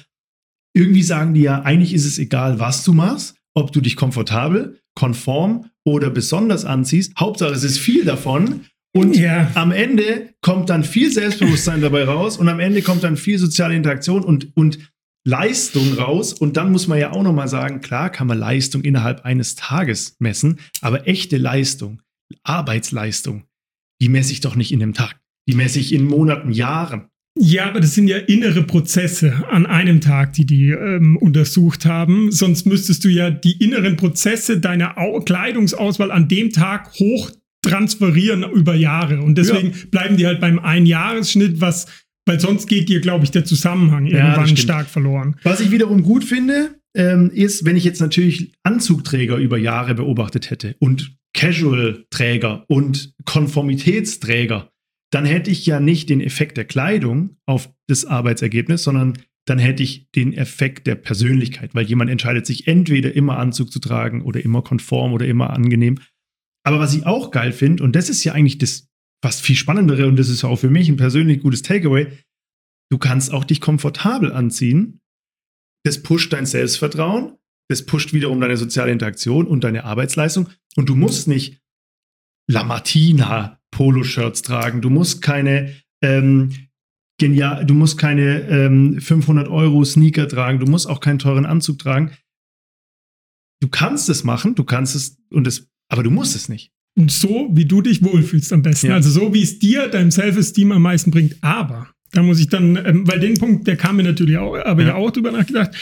irgendwie 0.74 1.02
sagen 1.02 1.34
die 1.34 1.42
ja, 1.42 1.62
eigentlich 1.62 1.94
ist 1.94 2.04
es 2.04 2.18
egal, 2.18 2.60
was 2.60 2.84
du 2.84 2.92
machst, 2.92 3.36
ob 3.54 3.72
du 3.72 3.80
dich 3.80 3.96
komfortabel, 3.96 4.80
konform 4.94 5.70
oder 5.84 6.10
besonders 6.10 6.64
anziehst. 6.64 7.12
Hauptsache, 7.18 7.52
es 7.52 7.64
ist 7.64 7.78
viel 7.78 8.04
davon. 8.04 8.66
Und 8.96 9.16
ja. 9.16 9.50
am 9.54 9.72
Ende 9.72 10.34
kommt 10.40 10.70
dann 10.70 10.84
viel 10.84 11.10
Selbstbewusstsein 11.10 11.80
dabei 11.80 12.04
raus 12.04 12.36
und 12.36 12.48
am 12.48 12.60
Ende 12.60 12.82
kommt 12.82 13.02
dann 13.02 13.16
viel 13.16 13.38
soziale 13.38 13.74
Interaktion 13.74 14.22
und, 14.22 14.56
und 14.56 14.78
Leistung 15.24 15.94
raus. 15.94 16.32
Und 16.32 16.56
dann 16.56 16.70
muss 16.70 16.86
man 16.86 16.98
ja 16.98 17.12
auch 17.12 17.22
nochmal 17.22 17.48
sagen, 17.48 17.80
klar 17.80 18.10
kann 18.10 18.26
man 18.26 18.38
Leistung 18.38 18.82
innerhalb 18.82 19.24
eines 19.24 19.56
Tages 19.56 20.16
messen, 20.20 20.60
aber 20.80 21.08
echte 21.08 21.38
Leistung, 21.38 22.02
Arbeitsleistung, 22.44 23.44
die 24.00 24.08
messe 24.08 24.32
ich 24.32 24.40
doch 24.40 24.54
nicht 24.54 24.72
in 24.72 24.82
einem 24.82 24.94
Tag. 24.94 25.18
Die 25.48 25.54
messe 25.54 25.78
ich 25.78 25.92
in 25.92 26.04
Monaten, 26.04 26.52
Jahren. 26.52 27.08
Ja, 27.36 27.66
aber 27.66 27.80
das 27.80 27.94
sind 27.94 28.06
ja 28.06 28.18
innere 28.18 28.62
Prozesse 28.62 29.44
an 29.50 29.66
einem 29.66 30.00
Tag, 30.00 30.34
die 30.34 30.46
die 30.46 30.68
ähm, 30.68 31.16
untersucht 31.16 31.84
haben. 31.84 32.30
Sonst 32.30 32.64
müsstest 32.64 33.04
du 33.04 33.08
ja 33.08 33.30
die 33.30 33.62
inneren 33.62 33.96
Prozesse 33.96 34.60
deiner 34.60 34.98
Au 34.98 35.20
Kleidungsauswahl 35.20 36.12
an 36.12 36.28
dem 36.28 36.50
Tag 36.50 36.92
hoch 36.94 37.32
transferieren 37.62 38.44
über 38.52 38.74
Jahre. 38.74 39.20
Und 39.20 39.36
deswegen 39.36 39.70
ja. 39.70 39.76
bleiben 39.90 40.16
die 40.16 40.26
halt 40.26 40.40
beim 40.40 40.60
Einjahresschnitt, 40.60 41.60
was, 41.60 41.86
weil 42.24 42.38
sonst 42.38 42.68
geht 42.68 42.88
dir, 42.88 43.00
glaube 43.00 43.24
ich, 43.24 43.32
der 43.32 43.44
Zusammenhang 43.44 44.06
irgendwann 44.06 44.50
ja, 44.50 44.56
stark 44.56 44.88
verloren. 44.88 45.36
Was 45.42 45.60
ich 45.60 45.72
wiederum 45.72 46.04
gut 46.04 46.22
finde, 46.22 46.76
ähm, 46.94 47.30
ist, 47.30 47.64
wenn 47.64 47.76
ich 47.76 47.82
jetzt 47.82 48.00
natürlich 48.00 48.52
Anzugträger 48.62 49.38
über 49.38 49.58
Jahre 49.58 49.94
beobachtet 49.94 50.50
hätte 50.50 50.76
und 50.78 51.16
Casual-Träger 51.32 52.64
und 52.68 53.12
Konformitätsträger 53.24 54.70
dann 55.14 55.24
hätte 55.24 55.50
ich 55.50 55.64
ja 55.64 55.78
nicht 55.78 56.10
den 56.10 56.20
Effekt 56.20 56.56
der 56.56 56.64
Kleidung 56.64 57.36
auf 57.46 57.72
das 57.88 58.04
Arbeitsergebnis, 58.04 58.82
sondern 58.82 59.16
dann 59.46 59.58
hätte 59.58 59.82
ich 59.82 60.10
den 60.12 60.32
Effekt 60.32 60.86
der 60.86 60.96
Persönlichkeit, 60.96 61.74
weil 61.74 61.86
jemand 61.86 62.10
entscheidet 62.10 62.46
sich 62.46 62.66
entweder 62.66 63.14
immer 63.14 63.38
Anzug 63.38 63.70
zu 63.70 63.78
tragen 63.78 64.22
oder 64.22 64.44
immer 64.44 64.62
konform 64.62 65.12
oder 65.12 65.26
immer 65.26 65.50
angenehm. 65.50 66.00
Aber 66.66 66.80
was 66.80 66.94
ich 66.94 67.06
auch 67.06 67.30
geil 67.30 67.52
finde, 67.52 67.84
und 67.84 67.94
das 67.94 68.08
ist 68.08 68.24
ja 68.24 68.32
eigentlich 68.32 68.58
das 68.58 68.88
fast 69.22 69.42
viel 69.42 69.54
spannendere, 69.54 70.08
und 70.08 70.16
das 70.16 70.28
ist 70.28 70.42
auch 70.42 70.56
für 70.56 70.70
mich 70.70 70.88
ein 70.88 70.96
persönlich 70.96 71.42
gutes 71.42 71.62
Takeaway, 71.62 72.08
du 72.90 72.98
kannst 72.98 73.32
auch 73.32 73.44
dich 73.44 73.60
komfortabel 73.60 74.32
anziehen. 74.32 75.00
Das 75.84 76.02
pusht 76.02 76.32
dein 76.32 76.46
Selbstvertrauen, 76.46 77.36
das 77.70 77.86
pusht 77.86 78.12
wiederum 78.14 78.40
deine 78.40 78.56
soziale 78.56 78.90
Interaktion 78.90 79.46
und 79.46 79.62
deine 79.62 79.84
Arbeitsleistung. 79.84 80.48
Und 80.76 80.88
du 80.88 80.96
musst 80.96 81.28
nicht 81.28 81.60
Lamartina 82.50 83.60
Poloshirts 83.74 84.42
tragen, 84.42 84.80
du 84.80 84.88
musst 84.88 85.20
keine 85.20 85.74
ähm, 86.00 86.50
genial, 87.18 87.66
du 87.66 87.74
musst 87.74 87.98
keine 87.98 88.48
ähm, 88.48 89.00
500 89.00 89.48
Euro 89.48 89.84
Sneaker 89.84 90.28
tragen, 90.28 90.60
du 90.60 90.66
musst 90.66 90.88
auch 90.88 91.00
keinen 91.00 91.18
teuren 91.18 91.44
Anzug 91.44 91.78
tragen. 91.78 92.12
Du 93.60 93.68
kannst 93.68 94.08
es 94.08 94.24
machen, 94.24 94.54
du 94.54 94.64
kannst 94.64 94.94
es 94.94 95.18
und 95.30 95.46
es, 95.46 95.68
aber 95.88 96.02
du 96.02 96.10
musst 96.10 96.36
es 96.36 96.48
nicht. 96.48 96.70
Und 96.96 97.10
so, 97.10 97.48
wie 97.52 97.64
du 97.64 97.82
dich 97.82 98.04
wohlfühlst 98.04 98.52
am 98.52 98.62
besten. 98.62 98.88
Ja. 98.88 98.94
Also 98.94 99.10
so, 99.10 99.34
wie 99.34 99.42
es 99.42 99.58
dir 99.58 99.88
deinem 99.88 100.12
Self-Esteem 100.12 100.70
am 100.70 100.82
meisten 100.82 101.10
bringt. 101.10 101.36
Aber, 101.42 101.88
da 102.12 102.22
muss 102.22 102.38
ich 102.38 102.48
dann, 102.48 102.76
ähm, 102.76 103.08
weil 103.08 103.18
den 103.18 103.34
Punkt, 103.34 103.66
der 103.66 103.76
kam 103.76 103.96
mir 103.96 104.04
natürlich 104.04 104.38
auch, 104.38 104.54
aber 104.56 104.82
ja, 104.82 104.88
ja 104.88 104.94
auch 104.94 105.10
drüber 105.10 105.32
nachgedacht, 105.32 105.72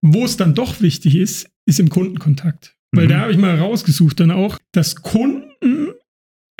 wo 0.00 0.24
es 0.24 0.38
dann 0.38 0.54
doch 0.54 0.80
wichtig 0.80 1.16
ist, 1.16 1.50
ist 1.66 1.80
im 1.80 1.90
Kundenkontakt. 1.90 2.76
Weil 2.92 3.04
mhm. 3.04 3.10
da 3.10 3.20
habe 3.20 3.32
ich 3.32 3.38
mal 3.38 3.58
rausgesucht 3.58 4.20
dann 4.20 4.30
auch, 4.30 4.58
dass 4.72 4.96
Kunden 4.96 5.92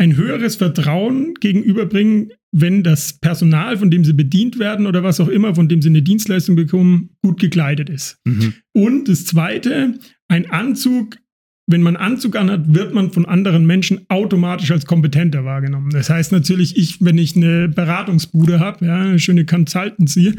ein 0.00 0.16
höheres 0.16 0.56
Vertrauen 0.56 1.34
gegenüberbringen, 1.40 2.32
wenn 2.52 2.82
das 2.82 3.12
Personal, 3.20 3.76
von 3.76 3.90
dem 3.90 4.02
sie 4.02 4.14
bedient 4.14 4.58
werden 4.58 4.86
oder 4.86 5.02
was 5.02 5.20
auch 5.20 5.28
immer, 5.28 5.54
von 5.54 5.68
dem 5.68 5.82
sie 5.82 5.90
eine 5.90 6.00
Dienstleistung 6.02 6.56
bekommen, 6.56 7.10
gut 7.22 7.38
gekleidet 7.38 7.90
ist. 7.90 8.18
Mhm. 8.24 8.54
Und 8.72 9.08
das 9.08 9.26
Zweite, 9.26 9.98
ein 10.28 10.50
Anzug, 10.50 11.18
wenn 11.66 11.82
man 11.82 11.96
Anzug 11.96 12.34
anhat, 12.36 12.74
wird 12.74 12.94
man 12.94 13.12
von 13.12 13.26
anderen 13.26 13.66
Menschen 13.66 14.00
automatisch 14.08 14.70
als 14.70 14.86
kompetenter 14.86 15.44
wahrgenommen. 15.44 15.90
Das 15.90 16.08
heißt 16.08 16.32
natürlich, 16.32 16.78
ich, 16.78 17.04
wenn 17.04 17.18
ich 17.18 17.36
eine 17.36 17.68
Beratungsbude 17.68 18.58
habe, 18.58 18.86
ja, 18.86 18.96
eine 18.96 19.18
schöne 19.18 19.44
Consultancy, 19.44 20.34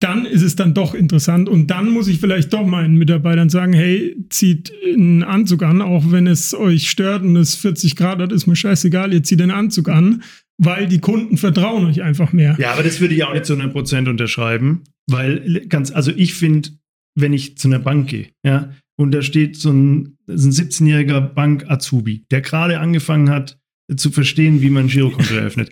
dann 0.00 0.26
ist 0.26 0.42
es 0.42 0.56
dann 0.56 0.74
doch 0.74 0.94
interessant 0.94 1.48
und 1.48 1.68
dann 1.68 1.88
muss 1.88 2.08
ich 2.08 2.20
vielleicht 2.20 2.52
doch 2.52 2.66
meinen 2.66 2.96
Mitarbeitern 2.96 3.48
sagen, 3.48 3.72
hey, 3.72 4.16
zieht 4.28 4.72
einen 4.84 5.22
Anzug 5.22 5.62
an, 5.62 5.80
auch 5.80 6.10
wenn 6.10 6.26
es 6.26 6.52
euch 6.54 6.90
stört 6.90 7.22
und 7.22 7.36
es 7.36 7.54
40 7.54 7.96
Grad 7.96 8.18
hat, 8.20 8.32
ist 8.32 8.46
mir 8.46 8.56
scheißegal, 8.56 9.14
ihr 9.14 9.22
zieht 9.22 9.40
den 9.40 9.50
Anzug 9.50 9.88
an, 9.88 10.22
weil 10.58 10.86
die 10.86 11.00
Kunden 11.00 11.38
vertrauen 11.38 11.86
euch 11.86 12.02
einfach 12.02 12.32
mehr. 12.32 12.56
Ja, 12.58 12.72
aber 12.72 12.82
das 12.82 13.00
würde 13.00 13.14
ich 13.14 13.24
auch 13.24 13.32
nicht 13.32 13.46
zu 13.46 13.54
100% 13.54 14.08
unterschreiben, 14.08 14.84
weil 15.08 15.66
ganz, 15.68 15.90
also 15.90 16.12
ich 16.14 16.34
finde, 16.34 16.70
wenn 17.14 17.32
ich 17.32 17.56
zu 17.56 17.68
einer 17.68 17.78
Bank 17.78 18.08
gehe, 18.10 18.28
ja, 18.44 18.72
und 18.98 19.12
da 19.12 19.22
steht 19.22 19.56
so 19.56 19.70
ein, 19.70 20.18
ein 20.28 20.36
17-jähriger 20.36 21.20
Bank-Azubi, 21.20 22.26
der 22.30 22.40
gerade 22.42 22.80
angefangen 22.80 23.30
hat 23.30 23.58
zu 23.94 24.10
verstehen, 24.10 24.60
wie 24.60 24.70
man 24.70 24.86
ein 24.86 24.88
Girokonto 24.88 25.34
eröffnet, 25.34 25.70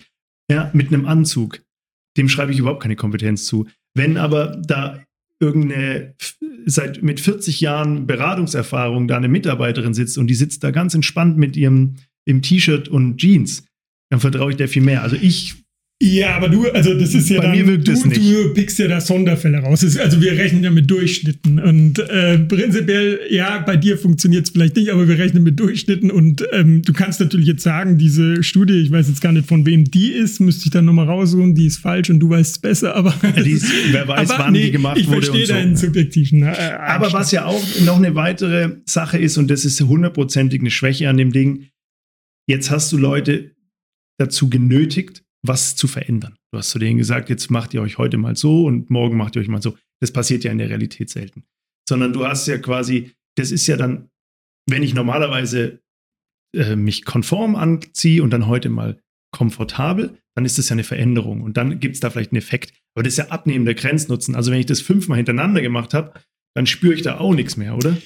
ja, 0.50 0.70
mit 0.74 0.88
einem 0.88 1.06
Anzug, 1.06 1.62
dem 2.16 2.28
schreibe 2.28 2.52
ich 2.52 2.58
überhaupt 2.58 2.82
keine 2.82 2.96
Kompetenz 2.96 3.46
zu. 3.46 3.66
Wenn 3.94 4.16
aber 4.16 4.61
da 4.64 5.02
irgendeine 5.40 6.14
seit 6.66 7.02
mit 7.02 7.20
40 7.20 7.61
Jahren 7.61 8.07
Beratungserfahrung 8.07 9.09
da 9.09 9.16
eine 9.16 9.28
Mitarbeiterin 9.28 9.94
sitzt 9.94 10.18
und 10.18 10.28
die 10.28 10.35
sitzt 10.35 10.64
da 10.64 10.70
ganz 10.70 10.94
entspannt 10.94 11.37
mit 11.37 11.57
ihrem 11.57 11.96
im 12.26 12.40
T-Shirt 12.40 12.88
und 12.88 13.18
Jeans, 13.18 13.66
dann 14.11 14.20
vertraue 14.20 14.52
ich 14.52 14.57
der 14.57 14.68
viel 14.68 14.83
mehr. 14.83 15.02
Also 15.02 15.16
ich 15.16 15.63
ja, 16.02 16.37
aber 16.37 16.48
du, 16.48 16.68
also 16.70 16.98
das 16.98 17.14
ist 17.14 17.30
ja 17.30 17.40
Bei 17.40 17.46
dann, 17.46 17.57
mir 17.57 17.66
wirkt 17.66 17.87
du, 17.87 17.92
es 17.92 18.04
nicht. 18.04 18.20
du 18.20 18.52
pickst 18.52 18.78
ja 18.80 18.88
da 18.88 19.00
Sonderfälle 19.00 19.59
raus. 19.59 19.85
Also 19.96 20.20
wir 20.20 20.33
rechnen 20.33 20.64
ja 20.64 20.70
mit 20.70 20.90
Durchschnitten 20.90 21.61
und 21.61 21.98
äh, 21.98 22.38
prinzipiell, 22.38 23.20
ja, 23.30 23.61
bei 23.61 23.76
dir 23.76 23.96
funktioniert 23.96 24.44
es 24.44 24.50
vielleicht 24.50 24.76
nicht, 24.76 24.90
aber 24.90 25.07
wir 25.09 25.16
rechnen 25.18 25.44
mit 25.44 25.59
Durchschnitten 25.59 26.11
und 26.11 26.44
ähm, 26.52 26.83
du 26.83 26.92
kannst 26.92 27.20
natürlich 27.20 27.46
jetzt 27.46 27.62
sagen, 27.62 27.96
diese 27.96 28.42
Studie, 28.42 28.74
ich 28.80 28.90
weiß 28.90 29.09
jetzt 29.09 29.20
gar 29.20 29.33
nicht 29.33 29.46
von 29.46 29.66
wem 29.66 29.85
die 29.85 30.09
ist, 30.09 30.40
müsste 30.40 30.66
ich 30.66 30.72
dann 30.72 30.85
nochmal 30.85 31.07
raussuchen, 31.07 31.54
die 31.54 31.66
ist 31.66 31.78
falsch 31.78 32.11
und 32.11 32.18
du 32.18 32.28
weißt 32.28 32.57
es 32.57 32.59
besser, 32.59 32.96
aber 32.96 33.14
ja, 33.22 33.42
ist, 33.42 33.66
wer 33.92 34.07
weiß, 34.09 34.30
aber, 34.30 34.44
wann 34.44 34.52
nee, 34.52 34.64
die 34.64 34.70
gemacht 34.72 34.98
ich 34.98 35.07
wurde. 35.07 35.20
Ich 35.20 35.26
verstehe 35.26 35.46
deinen 35.46 35.76
so. 35.76 35.87
subjektiven. 35.87 36.42
Äh, 36.42 36.76
aber 36.80 37.12
was 37.12 37.30
ja 37.30 37.46
auch 37.46 37.62
noch 37.87 37.96
eine 37.96 38.14
weitere 38.16 38.76
Sache 38.85 39.16
ist 39.18 39.38
und 39.38 39.48
das 39.48 39.64
ist 39.64 39.80
hundertprozentig 39.80 40.61
eine 40.61 40.70
Schwäche 40.70 41.09
an 41.09 41.16
dem 41.16 41.33
Ding, 41.33 41.68
jetzt 42.46 42.70
hast 42.70 42.92
du 42.92 42.98
Leute 42.98 43.52
dazu 44.18 44.50
genötigt, 44.50 45.23
was 45.46 45.76
zu 45.76 45.87
verändern. 45.87 46.37
Du 46.52 46.59
hast 46.59 46.70
zu 46.70 46.78
denen 46.78 46.98
gesagt, 46.98 47.28
jetzt 47.28 47.50
macht 47.50 47.74
ihr 47.74 47.83
euch 47.83 47.98
heute 47.98 48.16
mal 48.16 48.35
so 48.35 48.64
und 48.64 48.90
morgen 48.90 49.16
macht 49.16 49.37
ihr 49.37 49.42
euch 49.42 49.48
mal 49.48 49.62
so. 49.62 49.76
Das 50.00 50.11
passiert 50.11 50.42
ja 50.42 50.50
in 50.50 50.59
der 50.59 50.70
Realität 50.70 51.11
selten. 51.11 51.44
Sondern 51.88 52.12
du 52.12 52.26
hast 52.26 52.46
ja 52.46 52.59
quasi, 52.59 53.12
das 53.37 53.50
ist 53.50 53.66
ja 53.66 53.76
dann, 53.76 54.09
wenn 54.68 54.83
ich 54.83 54.94
normalerweise 54.94 55.83
äh, 56.57 56.76
mich 56.76 57.04
konform 57.04 57.57
anziehe 57.57 58.22
und 58.22 58.30
dann 58.30 58.46
heute 58.46 58.70
mal 58.70 59.00
komfortabel, 59.33 60.18
dann 60.35 60.46
ist 60.46 60.59
das 60.59 60.70
ja 60.70 60.74
eine 60.74 60.85
Veränderung 60.85 61.42
und 61.42 61.57
dann 61.57 61.78
gibt 61.78 61.94
es 61.94 62.00
da 62.00 62.09
vielleicht 62.09 62.33
einen 62.33 62.38
Effekt. 62.38 62.72
Aber 62.94 63.02
das 63.02 63.14
ist 63.14 63.18
ja 63.18 63.28
abnehmender 63.28 63.74
Grenznutzen. 63.74 64.35
Also 64.35 64.50
wenn 64.50 64.61
ich 64.61 64.66
das 64.66 64.80
fünfmal 64.80 65.16
hintereinander 65.18 65.61
gemacht 65.61 65.92
habe, 65.92 66.14
dann 66.57 66.66
spüre 66.66 66.94
ich 66.94 67.02
da 67.02 67.18
auch 67.18 67.35
nichts 67.35 67.57
mehr, 67.57 67.76
oder? 67.76 67.96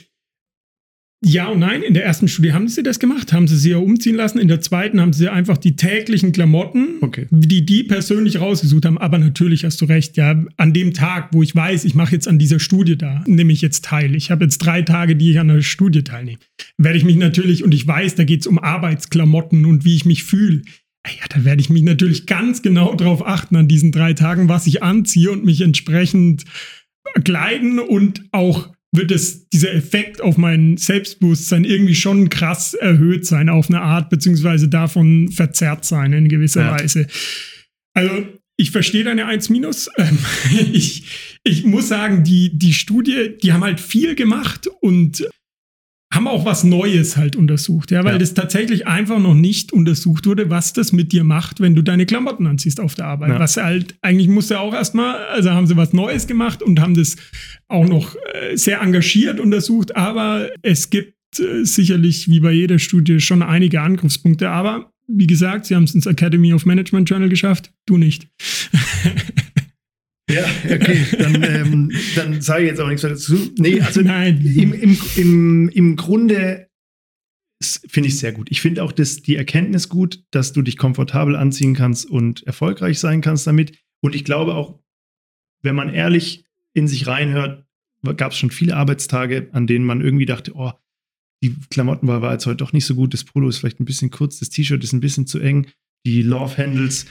Ja 1.25 1.49
und 1.49 1.59
nein. 1.59 1.83
In 1.83 1.95
der 1.95 2.05
ersten 2.05 2.29
Studie 2.29 2.53
haben 2.53 2.69
sie 2.69 2.85
das 2.85 3.01
gemacht, 3.01 3.33
haben 3.33 3.49
sie 3.49 3.57
sie 3.57 3.71
ja 3.71 3.79
umziehen 3.79 4.15
lassen. 4.15 4.39
In 4.39 4.47
der 4.47 4.61
zweiten 4.61 5.01
haben 5.01 5.13
sie 5.13 5.29
einfach 5.29 5.59
die 5.59 5.75
täglichen 5.75 6.31
Klamotten, 6.31 6.99
okay. 7.01 7.27
die 7.31 7.67
die 7.67 7.83
persönlich 7.83 8.41
rausgesucht 8.41 8.85
haben. 8.85 8.99
Aber 8.99 9.19
natürlich 9.19 9.65
hast 9.65 9.81
du 9.81 9.87
recht, 9.87 10.17
ja. 10.17 10.41
An 10.57 10.73
dem 10.73 10.95
Tag, 10.95 11.31
wo 11.33 11.43
ich 11.43 11.57
weiß, 11.57 11.85
ich 11.85 11.97
mache 11.97 12.13
jetzt 12.13 12.29
an 12.29 12.39
dieser 12.39 12.61
Studie 12.61 12.97
da, 12.97 13.25
nehme 13.27 13.53
ich 13.53 13.63
jetzt 13.63 13.85
teil. 13.85 14.15
Ich 14.15 14.31
habe 14.31 14.45
jetzt 14.45 14.59
drei 14.59 14.83
Tage, 14.83 15.17
die 15.17 15.33
ich 15.33 15.41
an 15.41 15.49
der 15.49 15.63
Studie 15.63 16.05
teilnehme. 16.05 16.39
Werde 16.77 16.99
ich 16.99 17.05
mich 17.05 17.17
natürlich, 17.17 17.65
und 17.65 17.75
ich 17.75 17.85
weiß, 17.85 18.15
da 18.15 18.23
geht 18.23 18.43
es 18.43 18.47
um 18.47 18.61
Arbeitsklamotten 18.61 19.67
und 19.67 19.85
wie 19.85 19.97
ich 19.97 20.05
mich 20.05 20.23
fühle. 20.23 20.63
Ja, 21.05 21.25
da 21.31 21.45
werde 21.45 21.61
ich 21.61 21.71
mich 21.71 21.83
natürlich 21.83 22.27
ganz 22.27 22.63
genau 22.63 22.95
drauf 22.95 23.27
achten 23.27 23.57
an 23.57 23.67
diesen 23.67 23.91
drei 23.91 24.13
Tagen, 24.13 24.49
was 24.49 24.67
ich 24.67 24.83
anziehe 24.83 25.33
und 25.33 25.45
mich 25.45 25.63
entsprechend 25.63 26.45
kleiden 27.25 27.79
und 27.79 28.23
auch 28.31 28.71
wird 28.93 29.11
es, 29.11 29.49
dieser 29.51 29.75
Effekt 29.75 30.21
auf 30.21 30.37
mein 30.39 30.77
Selbstbewusstsein 30.77 31.65
irgendwie 31.65 31.95
schon 31.95 32.31
krass 32.31 32.75
erhöht 32.75 33.27
sein 33.27 33.49
auf 33.49 33.69
eine 33.69 33.81
Art, 33.81 34.11
beziehungsweise 34.11 34.69
davon 34.69 35.31
verzerrt 35.31 35.85
sein 35.85 36.13
in 36.13 36.29
gewisser 36.29 36.63
ja. 36.63 36.73
Weise. 36.73 37.07
Also, 37.95 38.27
ich 38.57 38.71
verstehe 38.71 39.05
deine 39.05 39.27
1 39.27 39.51
minus. 39.51 39.89
Ähm, 39.99 40.19
ich, 40.73 41.39
ich 41.45 41.65
muss 41.65 41.89
sagen, 41.89 42.25
die, 42.25 42.59
die 42.59 42.73
Studie, 42.73 43.37
die 43.43 43.53
haben 43.53 43.63
halt 43.63 43.81
viel 43.81 44.15
gemacht 44.15 44.69
und 44.81 45.29
haben 46.13 46.27
auch 46.27 46.47
was 46.47 46.65
Neues 46.65 47.17
halt 47.17 47.37
untersucht, 47.37 47.91
ja, 47.91 48.03
weil 48.03 48.15
ja. 48.15 48.19
das 48.19 48.33
tatsächlich 48.33 48.87
einfach 48.87 49.19
noch 49.19 49.35
nicht 49.35 49.73
untersucht 49.73 50.27
wurde, 50.27 50.49
was 50.49 50.73
das 50.73 50.93
mit 50.93 51.13
dir 51.13 51.23
macht, 51.23 51.61
wenn 51.61 51.75
du 51.75 51.83
deine 51.83 52.07
Klamotten 52.07 52.47
anziehst 52.47 52.81
auf 52.81 52.95
der 52.95 53.07
Arbeit. 53.07 53.31
Ja. 53.31 53.39
Was 53.39 53.59
halt, 53.59 53.97
eigentlich 54.01 54.29
musste 54.29 54.61
auch 54.61 54.73
erstmal, 54.73 55.17
also 55.27 55.51
haben 55.51 55.67
sie 55.67 55.77
was 55.77 55.93
Neues 55.93 56.27
gemacht 56.27 56.63
und 56.63 56.81
haben 56.81 56.95
das 56.95 57.17
auch 57.69 57.87
noch 57.87 58.17
äh, 58.33 58.57
sehr 58.57 58.81
engagiert 58.81 59.39
untersucht, 59.39 59.97
aber 59.97 60.49
es 60.63 60.89
gibt 60.89 61.15
äh, 61.39 61.65
sicherlich, 61.65 62.29
wie 62.29 62.41
bei 62.41 62.53
jeder 62.53 62.79
Studie, 62.79 63.21
schon 63.21 63.43
einige 63.43 63.83
Angriffspunkte, 63.83 64.49
aber 64.49 64.91
wie 65.09 65.27
gesagt, 65.27 65.67
sie 65.67 65.75
haben 65.75 65.85
es 65.85 65.95
ins 65.95 66.07
Academy 66.07 66.53
of 66.53 66.67
Management 66.67 67.09
Journal 67.09 67.29
geschafft, 67.29 67.73
du 67.87 67.97
nicht. 67.97 68.29
Ja, 70.31 70.45
okay, 70.65 71.05
dann, 71.19 71.43
ähm, 71.43 71.93
dann 72.15 72.41
sage 72.41 72.65
ich 72.65 72.71
jetzt 72.71 72.81
auch 72.81 72.89
nichts 72.89 73.03
dazu. 73.03 73.37
Nee, 73.59 73.81
also 73.81 74.03
Nein. 74.03 74.41
Im, 74.45 74.73
im, 74.75 74.99
im, 75.17 75.69
im 75.71 75.97
Grunde 75.97 76.69
finde 77.61 78.09
ich 78.09 78.19
sehr 78.19 78.33
gut. 78.33 78.49
Ich 78.51 78.61
finde 78.61 78.85
auch 78.85 78.93
das, 78.93 79.23
die 79.23 79.37
Erkenntnis 79.37 79.89
gut, 79.89 80.23
dass 80.31 80.53
du 80.53 80.63
dich 80.63 80.77
komfortabel 80.77 81.35
anziehen 81.35 81.75
kannst 81.75 82.07
und 82.07 82.47
erfolgreich 82.47 82.99
sein 82.99 83.21
kannst 83.21 83.47
damit. 83.47 83.79
Und 84.01 84.15
ich 84.15 84.25
glaube 84.25 84.55
auch, 84.55 84.79
wenn 85.63 85.75
man 85.75 85.93
ehrlich 85.93 86.45
in 86.73 86.87
sich 86.87 87.07
reinhört, 87.07 87.65
gab 88.17 88.33
es 88.33 88.39
schon 88.39 88.51
viele 88.51 88.77
Arbeitstage, 88.77 89.49
an 89.53 89.67
denen 89.67 89.85
man 89.85 90.01
irgendwie 90.01 90.27
dachte, 90.27 90.53
oh, 90.55 90.73
die 91.43 91.57
Klamottenwahl 91.71 92.23
war 92.23 92.33
jetzt 92.33 92.47
heute 92.47 92.57
doch 92.57 92.73
nicht 92.73 92.87
so 92.87 92.95
gut, 92.95 93.15
das 93.15 93.25
Polo 93.25 93.49
ist 93.49 93.59
vielleicht 93.59 93.81
ein 93.81 93.85
bisschen 93.85 94.11
kurz, 94.11 94.39
das 94.39 94.51
T-Shirt 94.51 94.83
ist 94.83 94.93
ein 94.93 95.01
bisschen 95.01 95.27
zu 95.27 95.39
eng, 95.39 95.69
die 96.05 96.23
Love 96.23 96.57
Handles 96.57 97.07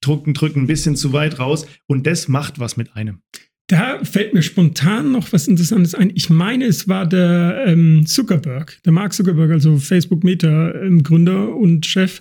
drücken, 0.00 0.34
drücken 0.34 0.62
ein 0.62 0.66
bisschen 0.66 0.96
zu 0.96 1.12
weit 1.12 1.38
raus 1.38 1.66
und 1.86 2.06
das 2.06 2.28
macht 2.28 2.58
was 2.58 2.76
mit 2.76 2.96
einem. 2.96 3.22
Da 3.70 4.04
fällt 4.04 4.34
mir 4.34 4.42
spontan 4.42 5.12
noch 5.12 5.32
was 5.32 5.46
Interessantes 5.46 5.94
ein. 5.94 6.10
Ich 6.16 6.28
meine, 6.28 6.64
es 6.64 6.88
war 6.88 7.06
der 7.06 7.66
ähm, 7.68 8.04
Zuckerberg, 8.04 8.80
der 8.84 8.92
Mark 8.92 9.12
Zuckerberg, 9.12 9.52
also 9.52 9.76
Facebook 9.78 10.24
Meta 10.24 10.72
ähm, 10.72 11.04
Gründer 11.04 11.54
und 11.54 11.86
Chef. 11.86 12.20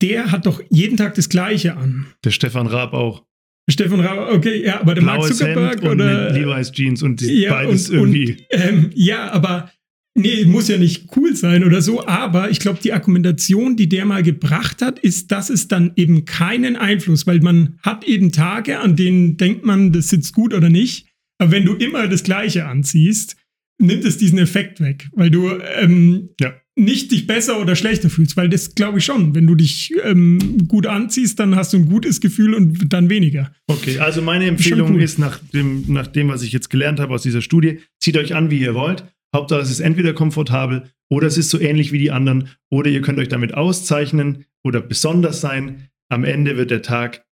Der 0.00 0.30
hat 0.30 0.46
doch 0.46 0.62
jeden 0.70 0.96
Tag 0.96 1.14
das 1.14 1.28
Gleiche 1.28 1.76
an. 1.76 2.06
Der 2.24 2.30
Stefan 2.30 2.66
Raab 2.66 2.94
auch. 2.94 3.26
Stefan 3.68 4.00
Raab, 4.00 4.32
okay, 4.32 4.64
ja, 4.64 4.80
aber 4.80 4.94
der 4.94 5.02
Blaues 5.02 5.28
Mark 5.28 5.34
Zuckerberg 5.34 5.82
Hemd 5.82 5.92
oder 5.92 6.30
Levi's 6.30 6.72
Jeans 6.72 7.02
und 7.02 7.20
ja, 7.20 7.50
beides 7.50 7.90
und, 7.90 7.96
irgendwie. 7.96 8.32
Und, 8.32 8.46
ähm, 8.50 8.90
ja, 8.94 9.30
aber 9.32 9.70
Nee, 10.18 10.46
muss 10.46 10.68
ja 10.68 10.78
nicht 10.78 11.08
cool 11.14 11.36
sein 11.36 11.62
oder 11.62 11.82
so, 11.82 12.06
aber 12.06 12.50
ich 12.50 12.58
glaube, 12.58 12.78
die 12.82 12.94
Argumentation, 12.94 13.76
die 13.76 13.86
der 13.88 14.06
mal 14.06 14.22
gebracht 14.22 14.80
hat, 14.80 14.98
ist, 14.98 15.30
dass 15.30 15.50
es 15.50 15.68
dann 15.68 15.92
eben 15.96 16.24
keinen 16.24 16.74
Einfluss, 16.74 17.26
weil 17.26 17.40
man 17.40 17.78
hat 17.82 18.04
eben 18.04 18.32
Tage, 18.32 18.80
an 18.80 18.96
denen 18.96 19.36
denkt 19.36 19.66
man, 19.66 19.92
das 19.92 20.08
sitzt 20.08 20.32
gut 20.32 20.54
oder 20.54 20.70
nicht. 20.70 21.06
Aber 21.38 21.50
wenn 21.50 21.66
du 21.66 21.74
immer 21.74 22.08
das 22.08 22.22
Gleiche 22.22 22.64
anziehst, 22.64 23.36
nimmt 23.78 24.06
es 24.06 24.16
diesen 24.16 24.38
Effekt 24.38 24.80
weg, 24.80 25.06
weil 25.12 25.30
du 25.30 25.50
ähm, 25.78 26.30
ja. 26.40 26.54
nicht 26.76 27.12
dich 27.12 27.26
besser 27.26 27.60
oder 27.60 27.76
schlechter 27.76 28.08
fühlst, 28.08 28.38
weil 28.38 28.48
das 28.48 28.74
glaube 28.74 29.00
ich 29.00 29.04
schon. 29.04 29.34
Wenn 29.34 29.46
du 29.46 29.54
dich 29.54 29.92
ähm, 30.02 30.66
gut 30.66 30.86
anziehst, 30.86 31.38
dann 31.40 31.56
hast 31.56 31.74
du 31.74 31.76
ein 31.76 31.90
gutes 31.90 32.22
Gefühl 32.22 32.54
und 32.54 32.90
dann 32.90 33.10
weniger. 33.10 33.52
Okay, 33.66 33.98
also 33.98 34.22
meine 34.22 34.46
Empfehlung 34.46 34.98
ist 34.98 35.18
nach 35.18 35.40
dem, 35.52 35.84
nach 35.88 36.06
dem, 36.06 36.28
was 36.28 36.42
ich 36.42 36.52
jetzt 36.52 36.70
gelernt 36.70 37.00
habe 37.00 37.12
aus 37.12 37.22
dieser 37.22 37.42
Studie, 37.42 37.80
zieht 38.00 38.16
euch 38.16 38.34
an, 38.34 38.50
wie 38.50 38.60
ihr 38.60 38.74
wollt 38.74 39.04
Hauptsache, 39.36 39.60
es 39.60 39.70
ist 39.70 39.80
entweder 39.80 40.12
komfortabel 40.12 40.90
oder 41.08 41.26
es 41.26 41.38
ist 41.38 41.50
so 41.50 41.60
ähnlich 41.60 41.92
wie 41.92 41.98
die 41.98 42.10
anderen 42.10 42.50
oder 42.70 42.90
ihr 42.90 43.02
könnt 43.02 43.18
euch 43.18 43.28
damit 43.28 43.54
auszeichnen 43.54 44.44
oder 44.64 44.80
besonders 44.80 45.40
sein. 45.40 45.88
Am 46.08 46.24
Ende 46.24 46.56
wird 46.56 46.70
der 46.70 46.82
Tag 46.82 47.24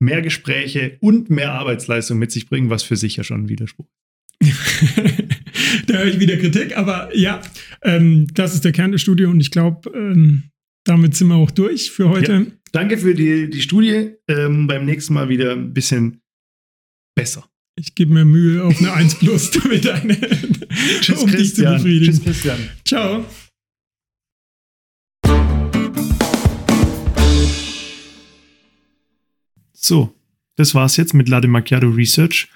mehr 0.00 0.22
Gespräche 0.22 0.98
und 1.00 1.30
mehr 1.30 1.52
Arbeitsleistung 1.52 2.18
mit 2.18 2.32
sich 2.32 2.48
bringen, 2.48 2.70
was 2.70 2.82
für 2.82 2.96
sich 2.96 3.16
ja 3.16 3.24
schon 3.24 3.44
ein 3.44 3.48
Widerspruch. 3.48 3.88
da 5.86 5.94
höre 5.94 6.06
ich 6.06 6.20
wieder 6.20 6.36
Kritik, 6.36 6.76
aber 6.76 7.14
ja, 7.16 7.40
ähm, 7.82 8.26
das 8.34 8.54
ist 8.54 8.64
der 8.64 8.72
Kern 8.72 8.92
der 8.92 8.98
Studie 8.98 9.24
und 9.24 9.40
ich 9.40 9.50
glaube, 9.50 9.90
ähm, 9.94 10.44
damit 10.84 11.16
sind 11.16 11.28
wir 11.28 11.36
auch 11.36 11.50
durch 11.50 11.90
für 11.90 12.08
heute. 12.10 12.32
Ja, 12.32 12.46
danke 12.72 12.98
für 12.98 13.14
die, 13.14 13.50
die 13.50 13.62
Studie. 13.62 14.12
Ähm, 14.28 14.66
beim 14.66 14.84
nächsten 14.84 15.14
Mal 15.14 15.28
wieder 15.28 15.52
ein 15.52 15.72
bisschen 15.72 16.20
besser. 17.16 17.48
Ich 17.78 17.94
gebe 17.94 18.14
mir 18.14 18.24
Mühe 18.24 18.64
auf 18.64 18.78
eine 18.78 18.94
1 18.94 19.16
plus, 19.16 19.50
damit 19.62 19.86
eine, 19.86 20.16
Tschüss, 21.02 21.22
um 21.22 21.30
dich 21.30 21.54
zu 21.54 21.62
befriedigen. 21.62 22.14
Tschüss, 22.14 22.24
Christian. 22.24 22.70
Ciao. 22.86 23.26
So, 29.74 30.14
das 30.56 30.74
war's 30.74 30.96
jetzt 30.96 31.12
mit 31.12 31.28
Latte 31.28 31.48
Macchiato 31.48 31.88
Research. 31.88 32.48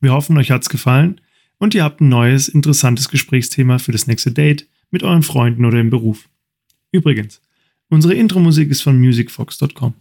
Wir 0.00 0.12
hoffen, 0.12 0.36
euch 0.36 0.50
hat's 0.50 0.68
gefallen 0.68 1.20
und 1.58 1.76
ihr 1.76 1.84
habt 1.84 2.00
ein 2.00 2.08
neues, 2.08 2.48
interessantes 2.48 3.08
Gesprächsthema 3.08 3.78
für 3.78 3.92
das 3.92 4.08
nächste 4.08 4.32
Date 4.32 4.68
mit 4.90 5.04
euren 5.04 5.22
Freunden 5.22 5.64
oder 5.64 5.78
im 5.78 5.90
Beruf. 5.90 6.28
Übrigens, 6.90 7.40
unsere 7.88 8.14
Intro-Musik 8.14 8.68
ist 8.70 8.82
von 8.82 9.00
musicfox.com. 9.00 9.94